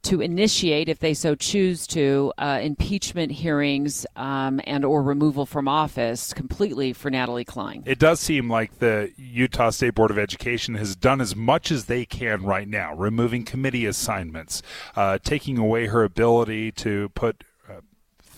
to 0.02 0.20
initiate, 0.20 0.88
if 0.88 0.98
they 0.98 1.14
so 1.14 1.34
choose 1.34 1.86
to, 1.88 2.32
uh, 2.38 2.60
impeachment 2.62 3.32
hearings 3.32 4.06
um, 4.16 4.60
and 4.64 4.84
or 4.84 5.02
removal 5.02 5.46
from 5.46 5.68
office 5.68 6.32
completely 6.32 6.92
for 6.92 7.10
Natalie 7.10 7.44
Cline. 7.44 7.82
It 7.86 7.98
does 7.98 8.20
seem 8.20 8.50
like 8.50 8.78
the 8.78 9.12
Utah 9.16 9.70
State 9.70 9.94
Board 9.94 10.10
of 10.10 10.18
Education 10.18 10.74
has 10.74 10.96
done 10.96 11.20
as 11.20 11.34
much 11.34 11.70
as 11.70 11.86
they 11.86 12.04
can 12.04 12.42
right 12.42 12.68
now, 12.68 12.94
removing 12.94 13.44
committee 13.44 13.86
assignments, 13.86 14.62
uh, 14.96 15.18
taking 15.22 15.58
away 15.58 15.86
her 15.86 16.04
ability 16.04 16.72
to 16.72 17.10
put 17.10 17.44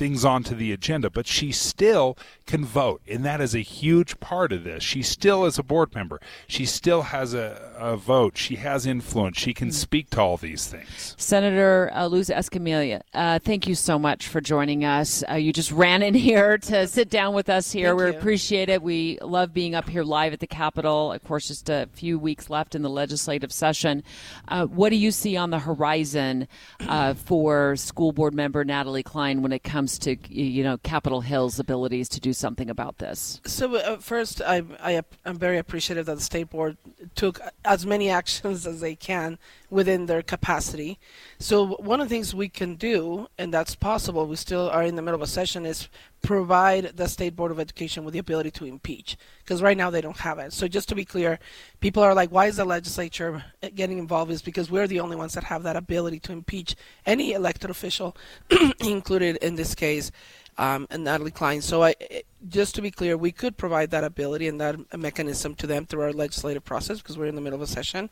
things 0.01 0.25
onto 0.25 0.55
the 0.55 0.73
agenda, 0.73 1.11
but 1.11 1.27
she 1.27 1.53
still 1.53 2.17
can 2.47 2.65
vote. 2.65 3.03
And 3.07 3.23
that 3.23 3.39
is 3.39 3.55
a 3.55 3.59
huge 3.59 4.19
part 4.19 4.51
of 4.51 4.65
this. 4.65 4.83
She 4.83 5.03
still 5.03 5.45
is 5.45 5.59
a 5.59 5.63
board 5.63 5.95
member. 5.95 6.23
She 6.47 6.65
still 6.65 7.03
has 7.03 7.35
a, 7.35 7.71
a 7.77 7.99
vote. 7.99 8.39
She 8.39 8.57
has 8.57 8.87
influence. 8.87 9.39
She 9.39 9.53
can 9.53 9.71
speak 9.71 10.09
to 10.11 10.23
all 10.23 10.39
these 10.39 10.67
things. 10.67 11.15
Senator 11.19 11.93
uh, 11.95 12.09
Luz 12.09 12.31
Escamilla, 12.31 13.03
uh, 13.13 13.41
thank 13.41 13.67
you 13.67 13.75
so 13.75 13.99
much 13.99 14.27
for 14.27 14.41
joining 14.41 14.87
us. 14.87 15.23
Uh, 15.29 15.35
you 15.35 15.53
just 15.53 15.71
ran 15.71 16.03
in 16.03 16.15
here 16.31 16.57
to 16.57 16.87
sit 16.87 17.11
down 17.11 17.35
with 17.35 17.51
us 17.51 17.71
here. 17.71 17.89
Thank 17.89 17.99
we 17.99 18.07
you. 18.07 18.19
appreciate 18.19 18.71
it. 18.71 18.81
We 18.81 19.19
love 19.21 19.53
being 19.53 19.75
up 19.75 19.87
here 19.87 20.03
live 20.03 20.33
at 20.33 20.41
the 20.41 20.47
Capitol. 20.47 21.13
Of 21.13 21.23
course, 21.25 21.49
just 21.49 21.69
a 21.69 21.91
few 21.93 22.19
weeks 22.19 22.49
left 22.49 22.75
in 22.75 22.81
the 22.81 22.89
legislative 22.89 23.53
session. 23.53 24.03
Uh, 24.49 24.65
what 24.65 24.89
do 24.89 24.97
you 24.97 25.11
see 25.11 25.37
on 25.37 25.51
the 25.51 25.59
horizon 25.59 26.49
uh, 26.89 27.13
for 27.13 27.77
school 27.77 28.13
board 28.13 28.33
member 28.33 28.65
Natalie 28.65 29.03
Cline 29.03 29.43
when 29.43 29.53
it 29.53 29.63
comes 29.63 29.89
to 29.98 30.16
you 30.33 30.62
know 30.62 30.79
Capitol 30.79 31.20
Hill's 31.20 31.59
abilities 31.59 32.09
to 32.11 32.20
do 32.20 32.33
something 32.33 32.70
about 32.70 32.98
this? 32.98 33.40
So 33.44 33.76
uh, 33.76 33.96
first, 33.98 34.40
I, 34.42 34.62
I 34.83 35.03
I'm 35.24 35.38
very 35.38 35.59
appreciative 35.59 36.07
that 36.07 36.16
the 36.16 36.22
state 36.22 36.50
board 36.50 36.76
took 37.14 37.40
as 37.64 37.85
many 37.85 38.09
actions 38.09 38.66
as 38.66 38.81
they 38.81 38.94
can 38.94 39.38
within 39.68 40.07
their 40.07 40.23
capacity. 40.23 40.99
So 41.38 41.77
one 41.77 42.01
of 42.01 42.09
the 42.09 42.14
things 42.14 42.35
we 42.35 42.49
can 42.49 42.75
do, 42.75 43.29
and 43.38 43.53
that's 43.53 43.75
possible, 43.75 44.27
we 44.27 44.37
still 44.37 44.68
are 44.70 44.83
in 44.83 44.96
the 44.96 45.03
middle 45.03 45.20
of 45.20 45.23
a 45.23 45.27
session, 45.27 45.64
is 45.64 45.88
provide 46.23 46.96
the 46.96 47.09
state 47.09 47.35
board 47.35 47.51
of 47.51 47.61
education 47.61 48.05
with 48.05 48.12
the 48.12 48.18
ability 48.18 48.51
to 48.51 48.64
impeach 48.64 49.16
because 49.42 49.62
right 49.62 49.77
now 49.77 49.90
they 49.90 50.01
don't 50.01 50.18
have 50.18 50.38
it. 50.38 50.53
So 50.53 50.68
just 50.68 50.88
to 50.90 50.94
be 50.94 51.05
clear, 51.05 51.38
people 51.81 52.03
are 52.03 52.14
like, 52.14 52.31
why 52.31 52.46
is 52.46 52.57
the 52.57 52.64
legislature 52.64 53.44
getting 53.75 53.99
involved? 53.99 54.31
Is 54.31 54.42
because 54.42 54.70
we're 54.70 54.87
the 54.87 55.01
only 55.01 55.16
ones 55.16 55.35
that 55.35 55.44
have 55.44 55.62
that 55.62 55.77
ability 55.77 56.20
to 56.20 56.33
impeach 56.33 56.75
any 57.07 57.33
elected 57.33 57.70
official, 57.70 58.16
included 58.81 59.37
in 59.37 59.55
this 59.55 59.75
case 59.75 60.11
um, 60.61 60.87
and 60.90 61.03
Natalie 61.03 61.31
Cline. 61.31 61.62
So, 61.62 61.83
I, 61.83 61.94
just 62.49 62.75
to 62.75 62.83
be 62.83 62.90
clear, 62.90 63.16
we 63.16 63.33
could 63.33 63.57
provide 63.57 63.90
that 63.90 64.05
ability 64.05 64.46
and 64.46 64.61
that 64.61 64.77
mechanism 64.96 65.55
to 65.57 65.66
them 65.66 65.87
through 65.87 66.03
our 66.03 66.12
legislative 66.12 66.64
process 66.64 66.99
because 66.99 67.16
we're 67.16 67.27
in 67.27 67.35
the 67.35 67.40
middle 67.40 67.57
of 67.57 67.62
a 67.62 67.66
session. 67.66 68.11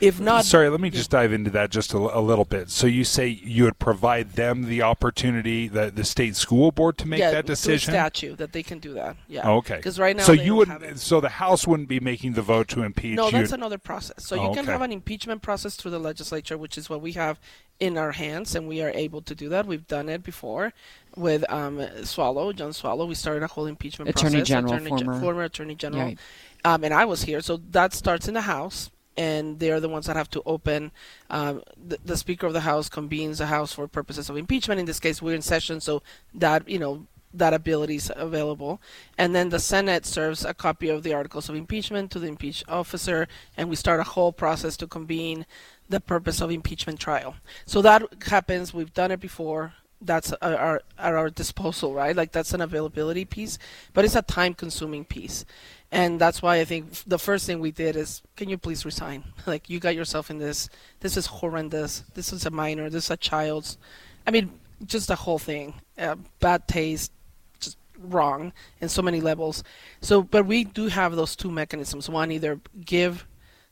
If 0.00 0.20
not, 0.20 0.44
Sorry, 0.44 0.68
let 0.68 0.80
me 0.80 0.90
just 0.90 1.10
dive 1.10 1.32
into 1.32 1.50
that 1.50 1.70
just 1.70 1.92
a, 1.92 1.96
a 1.98 2.20
little 2.20 2.44
bit. 2.44 2.70
So 2.70 2.86
you 2.86 3.02
say 3.02 3.26
you 3.26 3.64
would 3.64 3.78
provide 3.80 4.34
them 4.34 4.64
the 4.66 4.82
opportunity, 4.82 5.66
the 5.66 5.90
the 5.90 6.04
state 6.04 6.36
school 6.36 6.70
board, 6.70 6.96
to 6.98 7.08
make 7.08 7.18
yeah, 7.18 7.32
that 7.32 7.46
through 7.46 7.54
decision. 7.54 7.92
statute 7.94 8.38
that 8.38 8.52
they 8.52 8.62
can 8.62 8.78
do 8.78 8.94
that. 8.94 9.16
Yeah. 9.26 9.42
Oh, 9.44 9.56
okay. 9.56 9.76
Because 9.76 9.98
right 9.98 10.16
now, 10.16 10.22
so 10.22 10.32
you 10.32 10.54
would, 10.54 10.98
so 11.00 11.20
the 11.20 11.28
House 11.28 11.66
wouldn't 11.66 11.88
be 11.88 11.98
making 11.98 12.34
the 12.34 12.42
vote 12.42 12.68
to 12.68 12.82
impeach. 12.82 13.16
No, 13.16 13.30
that's 13.30 13.50
You'd- 13.50 13.54
another 13.54 13.78
process. 13.78 14.24
So 14.26 14.36
Oh, 14.38 14.42
you 14.44 14.48
can 14.50 14.60
okay. 14.60 14.72
have 14.72 14.82
an 14.82 14.92
impeachment 14.92 15.42
process 15.42 15.74
through 15.74 15.90
the 15.90 15.98
legislature, 16.00 16.56
which 16.56 16.78
is 16.78 16.88
what 16.88 17.00
we 17.00 17.12
have 17.12 17.40
in 17.80 17.98
our 17.98 18.12
hands, 18.12 18.54
and 18.54 18.68
we 18.68 18.82
are 18.82 18.90
able 18.90 19.22
to 19.22 19.34
do 19.34 19.48
that. 19.48 19.66
We've 19.66 19.86
done 19.86 20.08
it 20.08 20.22
before 20.22 20.72
with 21.16 21.44
um, 21.50 21.84
Swallow, 22.04 22.52
John 22.52 22.72
Swallow. 22.72 23.04
We 23.06 23.14
started 23.14 23.42
a 23.42 23.48
whole 23.48 23.66
impeachment 23.66 24.10
Attorney 24.10 24.36
process. 24.38 24.48
General, 24.48 24.74
Attorney 24.74 24.90
Gen- 24.90 24.98
former. 25.06 25.20
former 25.20 25.42
Attorney 25.42 25.74
General, 25.74 26.02
Right. 26.04 26.18
um, 26.64 26.84
and 26.84 26.94
I 26.94 27.04
was 27.04 27.22
here. 27.22 27.40
So 27.40 27.56
that 27.70 27.92
starts 27.94 28.28
in 28.28 28.34
the 28.34 28.42
House. 28.42 28.90
And 29.18 29.58
they're 29.58 29.80
the 29.80 29.88
ones 29.88 30.06
that 30.06 30.16
have 30.16 30.30
to 30.30 30.42
open. 30.46 30.92
Um, 31.28 31.62
the, 31.88 31.98
the 32.04 32.16
Speaker 32.16 32.46
of 32.46 32.52
the 32.52 32.60
House 32.70 32.88
convenes 32.88 33.38
the 33.38 33.46
House 33.46 33.72
for 33.74 33.88
purposes 33.88 34.30
of 34.30 34.36
impeachment. 34.36 34.78
In 34.78 34.86
this 34.86 35.00
case, 35.00 35.20
we're 35.20 35.34
in 35.34 35.42
session, 35.42 35.80
so 35.80 36.02
that 36.34 36.68
you 36.68 36.78
know 36.78 37.06
that 37.34 37.52
ability 37.52 37.96
is 37.96 38.12
available. 38.14 38.80
And 39.18 39.34
then 39.34 39.48
the 39.50 39.58
Senate 39.58 40.06
serves 40.06 40.44
a 40.44 40.54
copy 40.54 40.88
of 40.88 41.02
the 41.02 41.14
articles 41.14 41.48
of 41.48 41.56
impeachment 41.56 42.10
to 42.12 42.18
the 42.20 42.28
impeached 42.28 42.64
officer, 42.68 43.26
and 43.56 43.68
we 43.68 43.76
start 43.76 44.00
a 44.00 44.04
whole 44.14 44.32
process 44.32 44.76
to 44.78 44.86
convene 44.86 45.44
the 45.88 46.00
purpose 46.00 46.40
of 46.40 46.50
impeachment 46.50 47.00
trial. 47.00 47.34
So 47.66 47.82
that 47.82 48.02
happens. 48.26 48.72
We've 48.72 48.94
done 48.94 49.10
it 49.10 49.20
before. 49.20 49.74
That's 50.00 50.32
at 50.32 50.54
our, 50.54 50.82
at 50.96 51.14
our 51.14 51.28
disposal, 51.28 51.92
right? 51.92 52.14
Like 52.14 52.30
that's 52.30 52.54
an 52.54 52.60
availability 52.60 53.24
piece, 53.24 53.58
but 53.94 54.04
it's 54.04 54.14
a 54.16 54.22
time-consuming 54.22 55.06
piece. 55.06 55.44
And 55.90 56.20
that's 56.20 56.42
why 56.42 56.56
I 56.60 56.64
think 56.64 56.92
the 57.06 57.18
first 57.18 57.46
thing 57.46 57.60
we 57.60 57.70
did 57.70 57.96
is, 57.96 58.22
can 58.36 58.48
you 58.48 58.58
please 58.58 58.84
resign? 58.84 59.24
Like 59.46 59.70
you 59.70 59.80
got 59.80 59.94
yourself 59.94 60.30
in 60.30 60.38
this. 60.38 60.68
This 61.00 61.16
is 61.16 61.26
horrendous. 61.26 62.04
This 62.14 62.32
is 62.32 62.44
a 62.44 62.50
minor. 62.50 62.90
This 62.90 63.06
is 63.06 63.10
a 63.10 63.16
child's. 63.16 63.78
I 64.26 64.30
mean, 64.30 64.50
just 64.84 65.08
the 65.08 65.14
whole 65.14 65.38
thing. 65.38 65.74
Uh, 65.96 66.16
bad 66.40 66.68
taste, 66.68 67.12
just 67.60 67.78
wrong 67.98 68.52
in 68.80 68.90
so 68.90 69.00
many 69.00 69.20
levels. 69.22 69.64
So, 70.02 70.22
but 70.22 70.44
we 70.44 70.64
do 70.64 70.88
have 70.88 71.16
those 71.16 71.34
two 71.34 71.50
mechanisms. 71.50 72.10
One, 72.10 72.30
either 72.30 72.60
give 72.84 73.26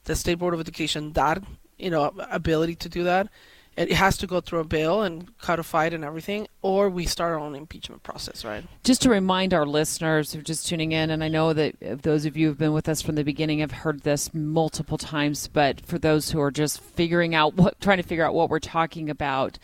the 0.05 0.17
state 0.17 0.39
board 0.39 0.55
of 0.55 0.61
education 0.61 1.13
that 1.13 1.43
you 1.77 1.91
know 1.91 2.13
ability 2.31 2.77
to 2.77 2.89
do 2.89 3.05
that. 3.05 3.29
It 3.77 3.93
has 3.93 4.17
to 4.19 4.27
go 4.27 4.41
through 4.41 4.61
a 4.61 4.65
bill 4.65 5.03
and 5.03 5.37
codified 5.39 5.93
and 5.93 6.03
everything, 6.03 6.49
or 6.63 6.89
we 6.89 7.05
start 7.05 7.33
our 7.33 7.39
own 7.39 7.55
impeachment 7.55 8.03
process, 8.03 8.45
right? 8.45 8.65
Just 8.85 9.03
to 9.03 9.11
remind 9.11 9.53
our 9.53 9.67
listeners 9.67 10.33
who 10.33 10.39
are 10.39 10.43
just 10.43 10.67
tuning 10.67 10.93
in, 10.93 11.11
and 11.11 11.23
I 11.23 11.29
know 11.29 11.53
that 11.53 12.03
those 12.03 12.25
of 12.25 12.37
you 12.37 12.49
who've 12.49 12.59
been 12.59 12.73
with 12.73 12.89
us 12.89 13.03
from 13.03 13.17
the 13.17 13.25
beginning 13.25 13.59
have 13.59 13.73
heard 13.73 14.01
this 14.01 14.33
multiple 14.33 14.97
times, 14.97 15.49
but 15.49 15.81
for 15.81 15.99
those 15.99 16.31
who 16.31 16.41
are 16.41 16.51
just 16.51 16.81
figuring 16.81 17.35
out 17.35 17.55
what, 17.55 17.79
trying 17.81 17.99
to 17.99 18.03
figure 18.03 18.25
out 18.25 18.35
what 18.35 18.49
we're 18.49 18.61
talking 18.61 19.11
about, 19.11 19.59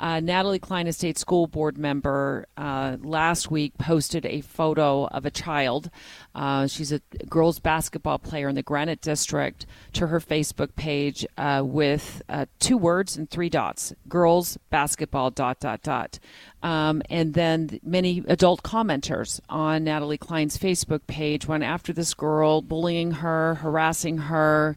uh, 0.00 0.18
Natalie 0.18 0.58
Cline, 0.58 0.88
a 0.88 0.92
state 0.92 1.16
school 1.16 1.46
board 1.46 1.78
member, 1.78 2.46
uh, 2.56 2.96
last 3.00 3.50
week 3.50 3.78
posted 3.78 4.26
a 4.26 4.40
photo 4.40 5.06
of 5.06 5.24
a 5.24 5.30
child. 5.30 5.90
Uh, 6.34 6.66
she's 6.66 6.90
a 6.90 7.00
girls 7.28 7.60
basketball 7.60 8.18
player 8.18 8.48
in 8.48 8.56
the 8.56 8.62
Granite 8.62 9.00
District 9.00 9.64
to 9.92 10.08
her 10.08 10.18
Facebook 10.18 10.74
page 10.74 11.24
uh, 11.38 11.62
with 11.64 12.20
uh, 12.28 12.46
two 12.58 12.76
words 12.76 13.16
and 13.16 13.30
three 13.30 13.48
dots: 13.52 13.92
girls 14.08 14.58
basketball 14.70 15.30
dot 15.30 15.60
dot 15.60 15.82
dot. 15.82 16.18
Um, 16.64 17.02
and 17.08 17.34
then 17.34 17.78
many 17.84 18.24
adult 18.26 18.64
commenters 18.64 19.40
on 19.48 19.84
Natalie 19.84 20.18
Cline's 20.18 20.58
Facebook 20.58 21.06
page 21.06 21.46
went 21.46 21.62
after 21.62 21.92
this 21.92 22.14
girl, 22.14 22.62
bullying 22.62 23.12
her, 23.12 23.54
harassing 23.56 24.18
her, 24.18 24.76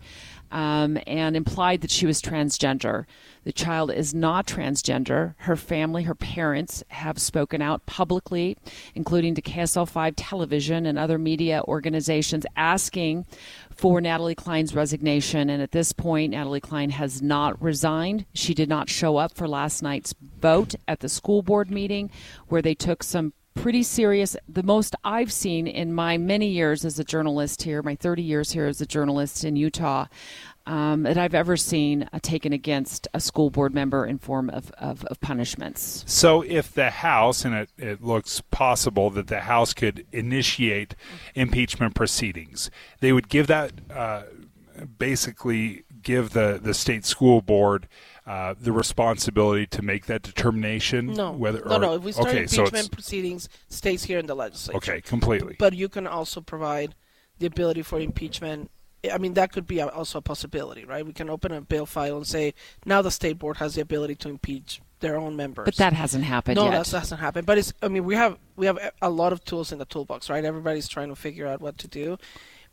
um, 0.55 0.97
and 1.05 1.35
implied 1.35 1.81
that 1.81 1.91
she 1.91 2.05
was 2.05 2.21
transgender. 2.21 3.05
The 3.43 3.51
child 3.51 3.91
is 3.91 4.13
not 4.15 4.47
transgender. 4.47 5.35
Her 5.39 5.57
family, 5.57 6.03
her 6.03 6.15
parents, 6.15 6.81
have 6.87 7.19
spoken 7.19 7.61
out 7.61 7.85
publicly, 7.85 8.57
including 8.95 9.35
to 9.35 9.41
KSL 9.41 9.87
5 9.87 10.15
television 10.15 10.85
and 10.85 10.97
other 10.97 11.17
media 11.17 11.61
organizations, 11.67 12.45
asking 12.55 13.25
for 13.69 13.99
Natalie 13.99 14.33
Cline's 14.33 14.73
resignation. 14.73 15.49
And 15.49 15.61
at 15.61 15.73
this 15.73 15.91
point, 15.91 16.31
Natalie 16.31 16.61
Cline 16.61 16.91
has 16.91 17.21
not 17.21 17.61
resigned. 17.61 18.25
She 18.33 18.53
did 18.53 18.69
not 18.69 18.89
show 18.89 19.17
up 19.17 19.35
for 19.35 19.49
last 19.49 19.83
night's 19.83 20.15
vote 20.39 20.73
at 20.87 21.01
the 21.01 21.09
school 21.09 21.41
board 21.41 21.69
meeting, 21.69 22.09
where 22.47 22.61
they 22.61 22.75
took 22.75 23.03
some 23.03 23.33
pretty 23.55 23.83
serious 23.83 24.35
the 24.47 24.63
most 24.63 24.95
i've 25.03 25.31
seen 25.31 25.65
in 25.65 25.93
my 25.93 26.17
many 26.17 26.47
years 26.47 26.85
as 26.85 26.99
a 26.99 27.03
journalist 27.03 27.63
here 27.63 27.81
my 27.81 27.95
30 27.95 28.21
years 28.21 28.51
here 28.51 28.67
as 28.67 28.81
a 28.81 28.85
journalist 28.85 29.43
in 29.43 29.55
utah 29.55 30.05
um, 30.67 31.03
that 31.03 31.17
i've 31.17 31.33
ever 31.33 31.55
seen 31.57 32.07
uh, 32.11 32.19
taken 32.21 32.53
against 32.53 33.07
a 33.13 33.19
school 33.19 33.49
board 33.49 33.73
member 33.73 34.05
in 34.05 34.17
form 34.17 34.49
of, 34.49 34.71
of, 34.77 35.05
of 35.05 35.19
punishments. 35.21 36.03
So 36.07 36.41
if 36.41 36.73
the 36.73 36.89
House, 36.89 37.45
and 37.45 37.55
it, 37.55 37.69
it 37.77 38.03
looks 38.03 38.41
possible 38.51 39.09
that 39.11 39.27
the 39.27 39.41
House 39.41 39.73
could 39.73 40.05
initiate 40.11 40.95
impeachment 41.33 41.95
proceedings, 41.95 42.69
they 42.99 43.13
would 43.13 43.29
give 43.29 43.47
that 43.47 43.73
uh, 43.93 44.23
basically 44.97 45.83
give 46.01 46.31
the, 46.31 46.59
the 46.61 46.73
state 46.73 47.05
school 47.05 47.41
board 47.41 47.87
uh, 48.25 48.55
the 48.59 48.71
responsibility 48.71 49.67
to 49.67 49.81
make 49.81 50.05
that 50.07 50.21
determination? 50.21 51.13
No, 51.13 51.31
whether 51.31 51.63
no, 51.65 51.75
or- 51.75 51.79
no. 51.79 51.93
If 51.95 52.03
we 52.03 52.11
start 52.11 52.29
okay, 52.29 52.43
impeachment 52.43 52.73
it's, 52.73 52.87
proceedings, 52.87 53.49
stays 53.69 54.03
here 54.03 54.19
in 54.19 54.25
the 54.25 54.35
legislature. 54.35 54.77
okay, 54.77 55.01
completely. 55.01 55.55
But 55.59 55.73
you 55.73 55.89
can 55.89 56.07
also 56.07 56.41
provide 56.41 56.95
the 57.39 57.45
ability 57.45 57.81
for 57.83 57.99
impeachment. 57.99 58.71
I 59.11 59.19
mean, 59.19 59.35
that 59.35 59.51
could 59.51 59.67
be 59.67 59.81
also 59.81 60.17
a 60.17 60.21
possibility, 60.21 60.85
right? 60.85 61.05
We 61.05 61.13
can 61.13 61.29
open 61.29 61.51
a 61.51 61.61
bill 61.61 61.85
file 61.85 62.17
and 62.17 62.25
say 62.25 62.55
now 62.85 63.03
the 63.03 63.11
state 63.11 63.37
board 63.37 63.57
has 63.57 63.75
the 63.75 63.81
ability 63.81 64.15
to 64.15 64.29
impeach 64.29 64.81
their 64.99 65.17
own 65.17 65.35
members. 65.35 65.65
But 65.65 65.75
that 65.75 65.93
hasn't 65.93 66.23
happened 66.23 66.55
no, 66.55 66.65
yet. 66.65 66.85
that 66.85 66.99
hasn't 66.99 67.21
happened. 67.21 67.45
But 67.45 67.59
it's. 67.59 67.73
I 67.83 67.87
mean, 67.87 68.05
we 68.05 68.15
have 68.15 68.37
we 68.55 68.65
have 68.65 68.79
a 69.01 69.09
lot 69.09 69.33
of 69.33 69.43
tools 69.43 69.71
in 69.71 69.77
the 69.77 69.85
toolbox, 69.85 70.29
right? 70.29 70.43
Everybody's 70.43 70.87
trying 70.87 71.09
to 71.09 71.15
figure 71.15 71.45
out 71.45 71.61
what 71.61 71.77
to 71.79 71.87
do. 71.87 72.17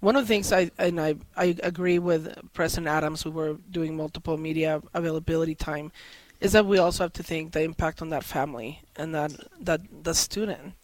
One 0.03 0.17
of 0.17 0.25
the 0.25 0.35
things 0.35 0.53
I 0.53 0.73
and 0.79 1.01
I 1.01 1.15
I 1.37 1.55
agree 1.63 2.01
with 2.01 2.35
President 2.55 2.89
Adams. 2.89 3.25
We 3.25 3.31
were 3.31 3.55
doing 3.71 3.97
multiple 3.97 4.37
media 4.37 4.83
availability 4.93 5.55
time, 5.55 5.93
is 6.41 6.51
that 6.53 6.67
we 6.67 6.77
also 6.77 7.05
have 7.05 7.13
to 7.13 7.23
think 7.23 7.53
the 7.53 7.63
impact 7.63 8.03
on 8.03 8.09
that 8.09 8.25
family 8.25 8.83
and 8.97 9.15
that 9.15 9.31
that 9.61 9.81
the 10.03 10.13
student. 10.13 10.75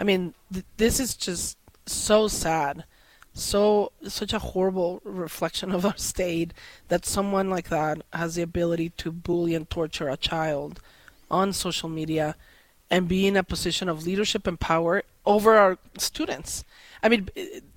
I 0.00 0.02
mean, 0.02 0.34
th- 0.52 0.64
this 0.78 0.98
is 0.98 1.14
just 1.14 1.58
so 1.86 2.26
sad, 2.26 2.82
so 3.32 3.92
such 4.08 4.32
a 4.32 4.40
horrible 4.40 5.00
reflection 5.04 5.70
of 5.70 5.86
our 5.86 5.96
state 5.96 6.52
that 6.88 7.06
someone 7.06 7.48
like 7.48 7.68
that 7.68 8.02
has 8.12 8.34
the 8.34 8.42
ability 8.42 8.90
to 8.96 9.12
bully 9.12 9.54
and 9.54 9.70
torture 9.70 10.08
a 10.08 10.16
child 10.16 10.80
on 11.30 11.52
social 11.52 11.88
media 11.88 12.34
and 12.90 13.08
be 13.08 13.26
in 13.26 13.36
a 13.36 13.42
position 13.42 13.88
of 13.88 14.06
leadership 14.06 14.46
and 14.46 14.58
power 14.60 15.02
over 15.24 15.56
our 15.56 15.78
students. 15.98 16.64
I 17.02 17.08
mean, 17.08 17.28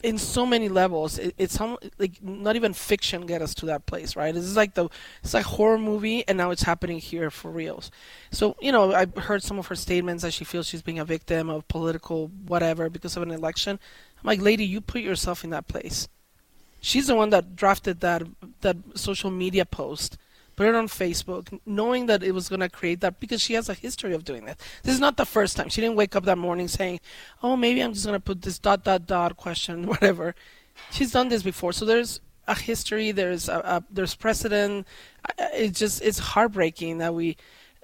in 0.02 0.18
so 0.18 0.46
many 0.46 0.70
levels, 0.70 1.20
it, 1.20 1.36
it's 1.38 1.60
like 1.98 2.24
not 2.24 2.56
even 2.56 2.74
fiction 2.74 3.26
get 3.26 3.42
us 3.42 3.54
to 3.56 3.66
that 3.68 3.86
place, 3.86 4.16
right? 4.16 4.34
This 4.34 4.44
is 4.44 4.56
like 4.56 4.76
the 4.76 4.90
it's 5.24 5.34
like 5.34 5.46
horror 5.46 5.78
movie, 5.78 6.28
and 6.28 6.38
now 6.38 6.52
it's 6.52 6.64
happening 6.64 7.00
here 7.00 7.30
for 7.30 7.52
reals. 7.52 7.92
So 8.32 8.56
you 8.62 8.72
know, 8.72 8.94
I 8.94 9.06
heard 9.20 9.44
some 9.44 9.60
of 9.60 9.68
her 9.68 9.76
statements 9.76 10.24
that 10.24 10.34
she 10.34 10.46
feels 10.46 10.68
she's 10.68 10.82
being 10.82 11.00
a 11.00 11.06
victim 11.06 11.50
of 11.50 11.68
political 11.68 12.28
whatever 12.48 12.90
because 12.90 13.18
of 13.18 13.24
an 13.24 13.32
election. 13.32 13.80
I'm 14.22 14.28
like, 14.28 14.42
lady, 14.42 14.66
you 14.66 14.82
put 14.82 15.02
yourself 15.02 15.44
in 15.44 15.50
that 15.52 15.68
place. 15.68 16.08
She's 16.82 17.08
the 17.08 17.16
one 17.16 17.30
that 17.32 17.56
drafted 17.56 18.00
that 18.00 18.24
that 18.62 18.78
social 18.96 19.32
media 19.32 19.66
post, 19.66 20.18
put 20.60 20.68
it 20.68 20.76
on 20.76 20.90
Facebook, 20.90 21.58
knowing 21.66 22.08
that 22.08 22.22
it 22.22 22.34
was 22.34 22.50
going 22.50 22.60
to 22.60 22.68
create 22.68 23.00
that 23.00 23.18
because 23.22 23.40
she 23.42 23.54
has 23.54 23.70
a 23.70 23.74
history 23.74 24.14
of 24.14 24.26
doing 24.26 24.44
that. 24.44 24.60
This 24.84 24.94
is 24.94 25.00
not 25.00 25.16
the 25.16 25.26
first 25.26 25.56
time. 25.56 25.70
She 25.70 25.80
didn't 25.80 25.96
wake 25.96 26.18
up 26.18 26.26
that 26.26 26.38
morning 26.38 26.68
saying, 26.68 27.00
"Oh, 27.42 27.56
maybe 27.56 27.82
I'm 27.82 27.94
just 27.94 28.06
going 28.06 28.20
to 28.20 28.28
put 28.32 28.42
this 28.42 28.60
dot 28.60 28.84
dot 28.84 29.08
dot 29.08 29.38
question, 29.38 29.86
whatever." 29.94 30.36
She's 30.92 31.14
done 31.14 31.30
this 31.30 31.44
before, 31.44 31.72
so 31.72 31.86
there's 31.86 32.20
a 32.46 32.56
history. 32.56 33.14
There's 33.14 33.48
a, 33.48 33.60
a 33.60 33.84
there's 33.90 34.16
precedent. 34.16 34.86
It's 35.38 35.80
just 35.80 36.02
it's 36.02 36.20
heartbreaking 36.20 36.98
that 36.98 37.14
we, 37.14 37.38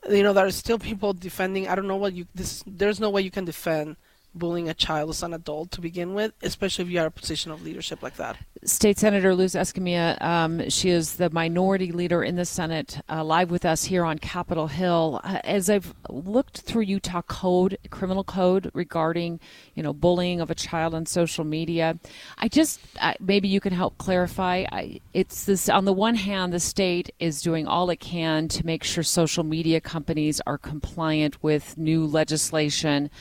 you 0.10 0.24
know, 0.24 0.34
there 0.34 0.46
are 0.46 0.52
still 0.52 0.78
people 0.78 1.14
defending. 1.14 1.70
I 1.70 1.76
don't 1.76 1.88
know 1.88 1.96
what 1.96 2.12
you 2.12 2.28
this. 2.36 2.62
There's 2.68 3.00
no 3.00 3.10
way 3.10 3.22
you 3.22 3.32
can 3.32 3.46
defend 3.46 3.96
bullying 4.34 4.68
a 4.68 4.74
child 4.74 5.12
as 5.12 5.24
an 5.24 5.34
adult 5.34 5.72
to 5.72 5.80
begin 5.80 6.14
with, 6.14 6.34
especially 6.42 6.84
if 6.84 6.92
you 6.92 7.00
are 7.00 7.06
a 7.06 7.12
position 7.22 7.54
of 7.54 7.64
leadership 7.64 8.04
like 8.04 8.18
that. 8.18 8.36
State 8.66 8.98
Senator 8.98 9.36
Luz 9.36 9.54
Escamilla, 9.54 10.20
um, 10.24 10.70
she 10.70 10.90
is 10.90 11.18
the 11.18 11.30
minority 11.30 11.92
leader 11.92 12.24
in 12.24 12.36
the 12.36 12.46
Senate, 12.46 13.00
uh, 13.08 13.24
live 13.24 13.52
with 13.52 13.64
us 13.64 13.84
here 13.84 14.04
on 14.04 14.18
Capitol 14.18 14.66
Hill. 14.66 15.22
Uh, 15.24 15.40
as 15.44 15.70
I've 15.70 15.94
looked 16.10 16.62
through 16.62 16.82
Utah 16.82 17.22
code, 17.22 17.78
criminal 17.92 18.24
code 18.24 18.72
regarding, 18.74 19.40
you 19.76 19.84
know, 19.84 19.94
bullying 19.94 20.42
of 20.42 20.50
a 20.50 20.56
child 20.56 20.96
on 20.96 21.06
social 21.06 21.44
media, 21.44 22.00
I 22.40 22.48
just 22.48 22.80
maybe 23.20 23.48
you 23.48 23.60
can 23.60 23.72
help 23.72 24.00
clarify. 24.00 24.66
I, 24.72 25.00
it's 25.14 25.46
this 25.46 25.70
on 25.70 25.86
the 25.86 25.94
one 25.94 26.16
hand, 26.16 26.52
the 26.52 26.60
state 26.60 27.14
is 27.20 27.44
doing 27.44 27.68
all 27.68 27.92
it 27.92 28.00
can 28.00 28.48
to 28.48 28.66
make 28.66 28.84
sure 28.84 29.04
social 29.04 29.44
media 29.44 29.80
companies 29.80 30.42
are 30.48 30.58
compliant 30.58 31.44
with 31.44 31.78
new 31.78 32.04
legislation 32.08 33.12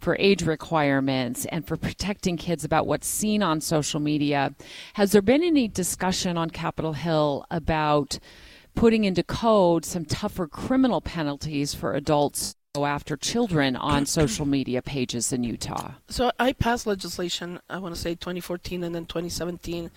for 0.00 0.16
age 0.18 0.42
requirements 0.42 1.46
and 1.46 1.66
for 1.66 1.76
protecting 1.76 2.36
kids 2.36 2.64
about 2.64 2.86
what's 2.86 3.06
seen 3.06 3.42
on 3.42 3.60
social 3.60 4.00
media. 4.00 4.54
Has 4.94 5.10
there 5.10 5.22
been 5.22 5.42
any 5.42 5.66
discussion 5.66 6.38
on 6.38 6.50
Capitol 6.50 6.92
Hill 6.92 7.44
about 7.50 8.20
putting 8.76 9.02
into 9.02 9.24
code 9.24 9.84
some 9.84 10.04
tougher 10.04 10.46
criminal 10.46 11.00
penalties 11.00 11.74
for 11.74 11.94
adults 11.94 12.54
who 12.74 12.82
go 12.82 12.86
after 12.86 13.16
children 13.16 13.74
on 13.74 14.06
social 14.20 14.46
media 14.46 14.80
pages 14.82 15.32
in 15.32 15.42
Utah? 15.42 15.94
So 16.08 16.30
I 16.38 16.52
passed 16.52 16.86
legislation, 16.86 17.58
I 17.68 17.78
want 17.78 17.96
to 17.96 18.00
say 18.00 18.14
2014 18.14 18.84
and 18.84 18.94
then 18.94 19.04
2017, 19.04 19.90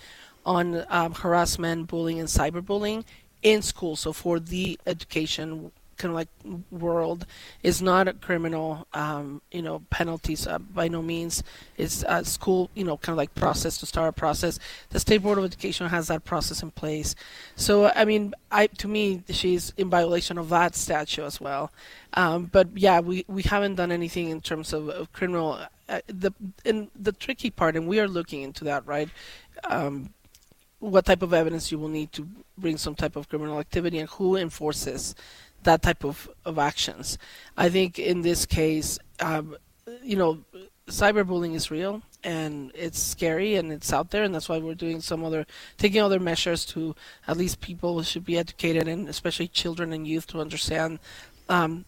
on 0.44 0.84
um, 0.88 1.14
harassment, 1.14 1.86
bullying, 1.86 2.18
and 2.18 2.28
cyberbullying 2.28 3.04
in 3.44 3.62
school. 3.62 3.94
So 3.94 4.12
for 4.12 4.40
the 4.40 4.80
education 4.84 5.70
kind 5.98 6.10
of 6.10 6.14
like 6.14 6.28
world 6.70 7.26
is 7.62 7.82
not 7.82 8.08
a 8.08 8.12
criminal, 8.14 8.86
um, 8.94 9.42
you 9.50 9.60
know, 9.60 9.82
penalties 9.90 10.46
uh, 10.46 10.58
by 10.58 10.88
no 10.88 11.02
means. 11.02 11.42
It's 11.76 12.04
a 12.08 12.24
school, 12.24 12.70
you 12.74 12.84
know, 12.84 12.96
kind 12.96 13.14
of 13.14 13.18
like 13.18 13.34
process 13.34 13.78
to 13.78 13.86
start 13.86 14.08
a 14.08 14.12
process. 14.12 14.58
The 14.90 15.00
state 15.00 15.22
board 15.22 15.38
of 15.38 15.44
education 15.44 15.88
has 15.88 16.08
that 16.08 16.24
process 16.24 16.62
in 16.62 16.70
place. 16.70 17.14
So 17.56 17.92
I 17.94 18.04
mean, 18.04 18.34
I 18.50 18.68
to 18.68 18.88
me, 18.88 19.22
she's 19.28 19.72
in 19.76 19.90
violation 19.90 20.38
of 20.38 20.48
that 20.48 20.74
statute 20.74 21.24
as 21.24 21.40
well. 21.40 21.70
Um, 22.14 22.46
but 22.46 22.68
yeah, 22.74 23.00
we 23.00 23.24
we 23.28 23.42
haven't 23.42 23.74
done 23.74 23.92
anything 23.92 24.30
in 24.30 24.40
terms 24.40 24.72
of, 24.72 24.88
of 24.88 25.12
criminal. 25.12 25.58
Uh, 25.88 26.00
the 26.06 26.32
and 26.64 26.90
the 26.94 27.12
tricky 27.12 27.50
part, 27.50 27.74
and 27.74 27.88
we 27.88 27.98
are 27.98 28.08
looking 28.08 28.42
into 28.42 28.62
that, 28.64 28.86
right? 28.86 29.08
Um, 29.64 30.12
what 30.80 31.06
type 31.06 31.22
of 31.22 31.34
evidence 31.34 31.72
you 31.72 31.78
will 31.78 31.88
need 31.88 32.12
to 32.12 32.28
bring 32.56 32.76
some 32.76 32.94
type 32.94 33.16
of 33.16 33.28
criminal 33.28 33.58
activity 33.58 33.98
and 33.98 34.08
who 34.10 34.36
enforces 34.36 35.14
that 35.62 35.82
type 35.82 36.04
of, 36.04 36.28
of 36.44 36.58
actions. 36.58 37.18
I 37.56 37.68
think 37.68 37.98
in 37.98 38.22
this 38.22 38.46
case, 38.46 38.98
um, 39.20 39.56
you 40.02 40.16
know, 40.16 40.38
cyberbullying 40.88 41.54
is 41.54 41.70
real 41.70 42.02
and 42.24 42.72
it's 42.74 42.98
scary 42.98 43.54
and 43.56 43.70
it's 43.72 43.92
out 43.92 44.10
there 44.10 44.24
and 44.24 44.34
that's 44.34 44.48
why 44.48 44.58
we're 44.58 44.74
doing 44.74 45.00
some 45.00 45.24
other 45.24 45.46
taking 45.76 46.00
other 46.00 46.18
measures 46.18 46.64
to 46.64 46.94
at 47.26 47.36
least 47.36 47.60
people 47.60 48.02
should 48.02 48.24
be 48.24 48.38
educated 48.38 48.88
and 48.88 49.08
especially 49.08 49.46
children 49.46 49.92
and 49.92 50.06
youth 50.06 50.26
to 50.26 50.40
understand 50.40 50.98
um, 51.48 51.84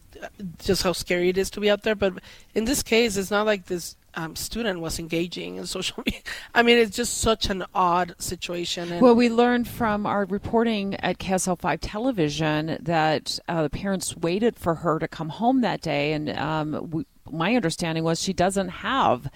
just 0.59 0.83
how 0.83 0.91
scary 0.91 1.29
it 1.29 1.37
is 1.37 1.49
to 1.51 1.59
be 1.59 1.69
out 1.69 1.83
there. 1.83 1.95
But 1.95 2.13
in 2.53 2.65
this 2.65 2.83
case 2.83 3.17
it's 3.17 3.31
not 3.31 3.45
like 3.45 3.65
this 3.65 3.95
um, 4.13 4.35
student 4.35 4.81
was 4.81 4.99
engaging 4.99 5.55
in 5.55 5.65
social 5.77 6.03
media. 6.05 6.21
I 6.53 6.63
mean 6.63 6.77
it's 6.77 6.95
just 6.95 7.19
such 7.19 7.49
an 7.49 7.63
odd 7.73 8.15
situation 8.17 8.91
and 8.91 9.01
Well, 9.01 9.15
we 9.15 9.29
learned 9.29 9.67
from 9.67 10.05
our 10.05 10.25
reporting 10.25 10.95
at 10.95 11.17
KSL5 11.17 11.79
television 11.81 12.77
that 12.81 13.39
uh, 13.47 13.63
the 13.63 13.69
parents 13.69 14.15
waited 14.17 14.57
for 14.57 14.75
her 14.75 14.99
to 14.99 15.07
come 15.07 15.29
home 15.29 15.61
that 15.61 15.81
day, 15.81 16.13
and 16.13 16.29
um, 16.31 16.89
we, 16.91 17.05
my 17.29 17.55
understanding 17.55 18.03
was 18.03 18.21
she 18.21 18.33
doesn't 18.33 18.69
have 18.69 19.29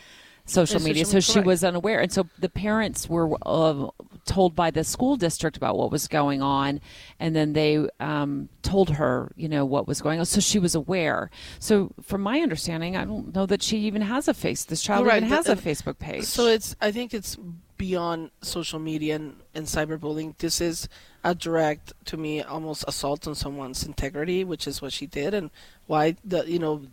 social 0.45 0.79
media, 0.81 1.05
social- 1.05 1.21
so 1.21 1.41
she 1.41 1.45
was 1.45 1.63
unaware. 1.63 1.99
And 1.99 2.11
so 2.11 2.27
the 2.39 2.49
parents 2.49 3.09
were 3.09 3.35
uh, 3.45 3.89
told 4.25 4.55
by 4.55 4.71
the 4.71 4.83
school 4.83 5.15
district 5.15 5.57
about 5.57 5.77
what 5.77 5.91
was 5.91 6.07
going 6.07 6.41
on, 6.41 6.81
and 7.19 7.35
then 7.35 7.53
they 7.53 7.87
um, 7.99 8.49
told 8.61 8.91
her, 8.91 9.31
you 9.35 9.49
know, 9.49 9.65
what 9.65 9.87
was 9.87 10.01
going 10.01 10.19
on, 10.19 10.25
so 10.25 10.39
she 10.39 10.59
was 10.59 10.75
aware. 10.75 11.29
So, 11.59 11.91
from 12.01 12.21
my 12.21 12.41
understanding, 12.41 12.95
I 12.95 13.05
don't 13.05 13.33
know 13.33 13.45
that 13.45 13.61
she 13.61 13.79
even 13.79 14.01
has 14.01 14.27
a 14.27 14.33
face. 14.33 14.65
This 14.65 14.81
child 14.81 15.05
Correct. 15.05 15.17
even 15.17 15.29
has 15.29 15.49
a 15.49 15.55
Facebook 15.55 15.99
page. 15.99 16.25
So 16.25 16.47
it's 16.47 16.75
I 16.81 16.91
think 16.91 17.13
it's 17.13 17.37
beyond 17.77 18.31
social 18.41 18.79
media 18.79 19.15
and, 19.15 19.35
and 19.53 19.65
cyberbullying. 19.65 20.37
This 20.37 20.61
is 20.61 20.87
a 21.23 21.33
direct 21.33 21.93
to 22.05 22.17
me 22.17 22.41
almost 22.41 22.85
assault 22.87 23.27
on 23.27 23.35
someone's 23.35 23.85
integrity, 23.85 24.43
which 24.43 24.67
is 24.67 24.81
what 24.81 24.93
she 24.93 25.07
did 25.07 25.33
and 25.33 25.49
why 25.87 26.15
the 26.23 26.43
you 26.49 26.59
know 26.59 26.83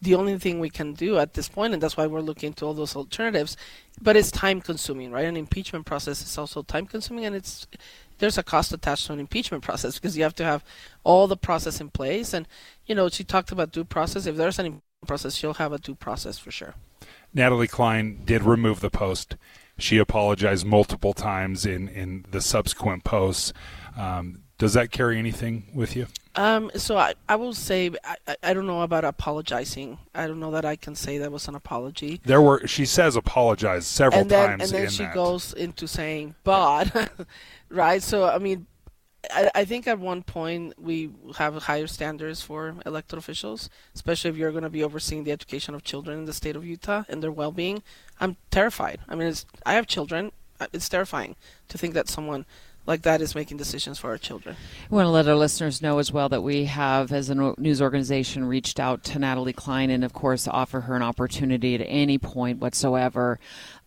the 0.00 0.14
only 0.14 0.38
thing 0.38 0.60
we 0.60 0.70
can 0.70 0.94
do 0.94 1.18
at 1.18 1.34
this 1.34 1.48
point 1.48 1.74
and 1.74 1.82
that's 1.82 1.96
why 1.96 2.06
we're 2.06 2.20
looking 2.20 2.48
into 2.48 2.64
all 2.64 2.74
those 2.74 2.96
alternatives. 2.96 3.56
But 4.00 4.16
it's 4.16 4.30
time 4.30 4.60
consuming, 4.60 5.10
right? 5.10 5.26
An 5.26 5.36
impeachment 5.36 5.86
process 5.86 6.22
is 6.22 6.38
also 6.38 6.62
time 6.62 6.86
consuming 6.86 7.24
and 7.24 7.36
it's 7.36 7.66
there's 8.18 8.38
a 8.38 8.42
cost 8.42 8.72
attached 8.72 9.06
to 9.06 9.12
an 9.12 9.20
impeachment 9.20 9.64
process 9.68 9.94
because 9.98 10.16
you 10.16 10.22
have 10.22 10.34
to 10.36 10.44
have 10.44 10.64
all 11.02 11.26
the 11.26 11.36
process 11.36 11.80
in 11.80 11.90
place 11.90 12.32
and 12.32 12.46
you 12.86 12.94
know 12.94 13.08
she 13.08 13.24
talked 13.24 13.52
about 13.52 13.72
due 13.72 13.84
process 13.84 14.26
if 14.26 14.36
there's 14.36 14.58
any 14.58 14.80
process 15.06 15.34
she'll 15.34 15.54
have 15.54 15.72
a 15.72 15.78
due 15.78 15.96
process 15.96 16.38
for 16.38 16.52
sure 16.52 16.74
Natalie 17.34 17.68
Cline 17.68 18.20
did 18.24 18.42
remove 18.42 18.80
the 18.80 18.90
post. 18.90 19.36
She 19.82 19.98
apologized 19.98 20.64
multiple 20.64 21.12
times 21.12 21.66
in, 21.66 21.88
in 21.88 22.24
the 22.30 22.40
subsequent 22.40 23.04
posts. 23.04 23.52
Um, 23.96 24.42
does 24.58 24.74
that 24.74 24.92
carry 24.92 25.18
anything 25.18 25.64
with 25.74 25.96
you? 25.96 26.06
Um, 26.36 26.70
so 26.76 26.96
I, 26.96 27.14
I 27.28 27.34
will 27.36 27.52
say 27.52 27.90
I, 28.04 28.36
I- 28.42 28.54
don't 28.54 28.66
know 28.66 28.82
about 28.82 29.04
apologizing. 29.04 29.98
I 30.14 30.26
don't 30.28 30.38
know 30.40 30.52
that 30.52 30.64
I 30.64 30.76
can 30.76 30.94
say 30.94 31.18
that 31.18 31.32
was 31.32 31.48
an 31.48 31.54
apology. 31.56 32.20
There 32.24 32.40
were 32.40 32.66
she 32.66 32.86
says 32.86 33.16
apologized 33.16 33.86
several 33.88 34.20
and 34.22 34.30
then 34.30 34.48
times 34.50 34.62
and 34.62 34.82
then 34.84 34.90
she 34.90 35.02
that. 35.02 35.14
goes 35.14 35.52
into 35.52 35.86
saying 35.88 36.36
but, 36.44 37.10
right? 37.68 38.02
So 38.02 38.28
I 38.28 38.38
mean, 38.38 38.66
I, 39.30 39.50
I 39.54 39.64
think 39.64 39.86
at 39.86 39.98
one 39.98 40.22
point 40.22 40.74
we 40.78 41.10
have 41.36 41.54
higher 41.54 41.86
standards 41.86 42.42
for 42.42 42.74
elected 42.84 43.18
officials, 43.18 43.70
especially 43.94 44.30
if 44.30 44.36
you're 44.36 44.50
going 44.50 44.64
to 44.64 44.70
be 44.70 44.82
overseeing 44.82 45.24
the 45.24 45.32
education 45.32 45.74
of 45.74 45.84
children 45.84 46.18
in 46.18 46.24
the 46.24 46.32
state 46.32 46.56
of 46.56 46.64
Utah 46.64 47.04
and 47.08 47.22
their 47.22 47.32
well-being. 47.32 47.82
I'm 48.20 48.36
terrified. 48.50 49.00
I 49.08 49.14
mean, 49.14 49.32
I 49.64 49.74
have 49.74 49.86
children. 49.86 50.32
Uh, 50.60 50.66
It's 50.72 50.88
terrifying 50.88 51.36
to 51.68 51.78
think 51.78 51.94
that 51.94 52.08
someone 52.08 52.46
like 52.84 53.02
that 53.02 53.20
is 53.20 53.36
making 53.36 53.56
decisions 53.56 53.96
for 53.98 54.10
our 54.10 54.18
children. 54.18 54.56
We 54.90 54.96
want 54.96 55.06
to 55.06 55.10
let 55.10 55.28
our 55.28 55.36
listeners 55.36 55.80
know 55.80 55.98
as 55.98 56.10
well 56.10 56.28
that 56.30 56.42
we 56.42 56.64
have, 56.64 57.12
as 57.12 57.30
a 57.30 57.54
news 57.56 57.80
organization, 57.80 58.44
reached 58.44 58.80
out 58.80 59.04
to 59.04 59.20
Natalie 59.20 59.52
Cline 59.52 59.88
and, 59.88 60.02
of 60.04 60.12
course, 60.12 60.48
offer 60.48 60.80
her 60.80 60.96
an 60.96 61.02
opportunity 61.02 61.76
at 61.76 61.84
any 61.86 62.18
point 62.18 62.58
whatsoever 62.58 63.38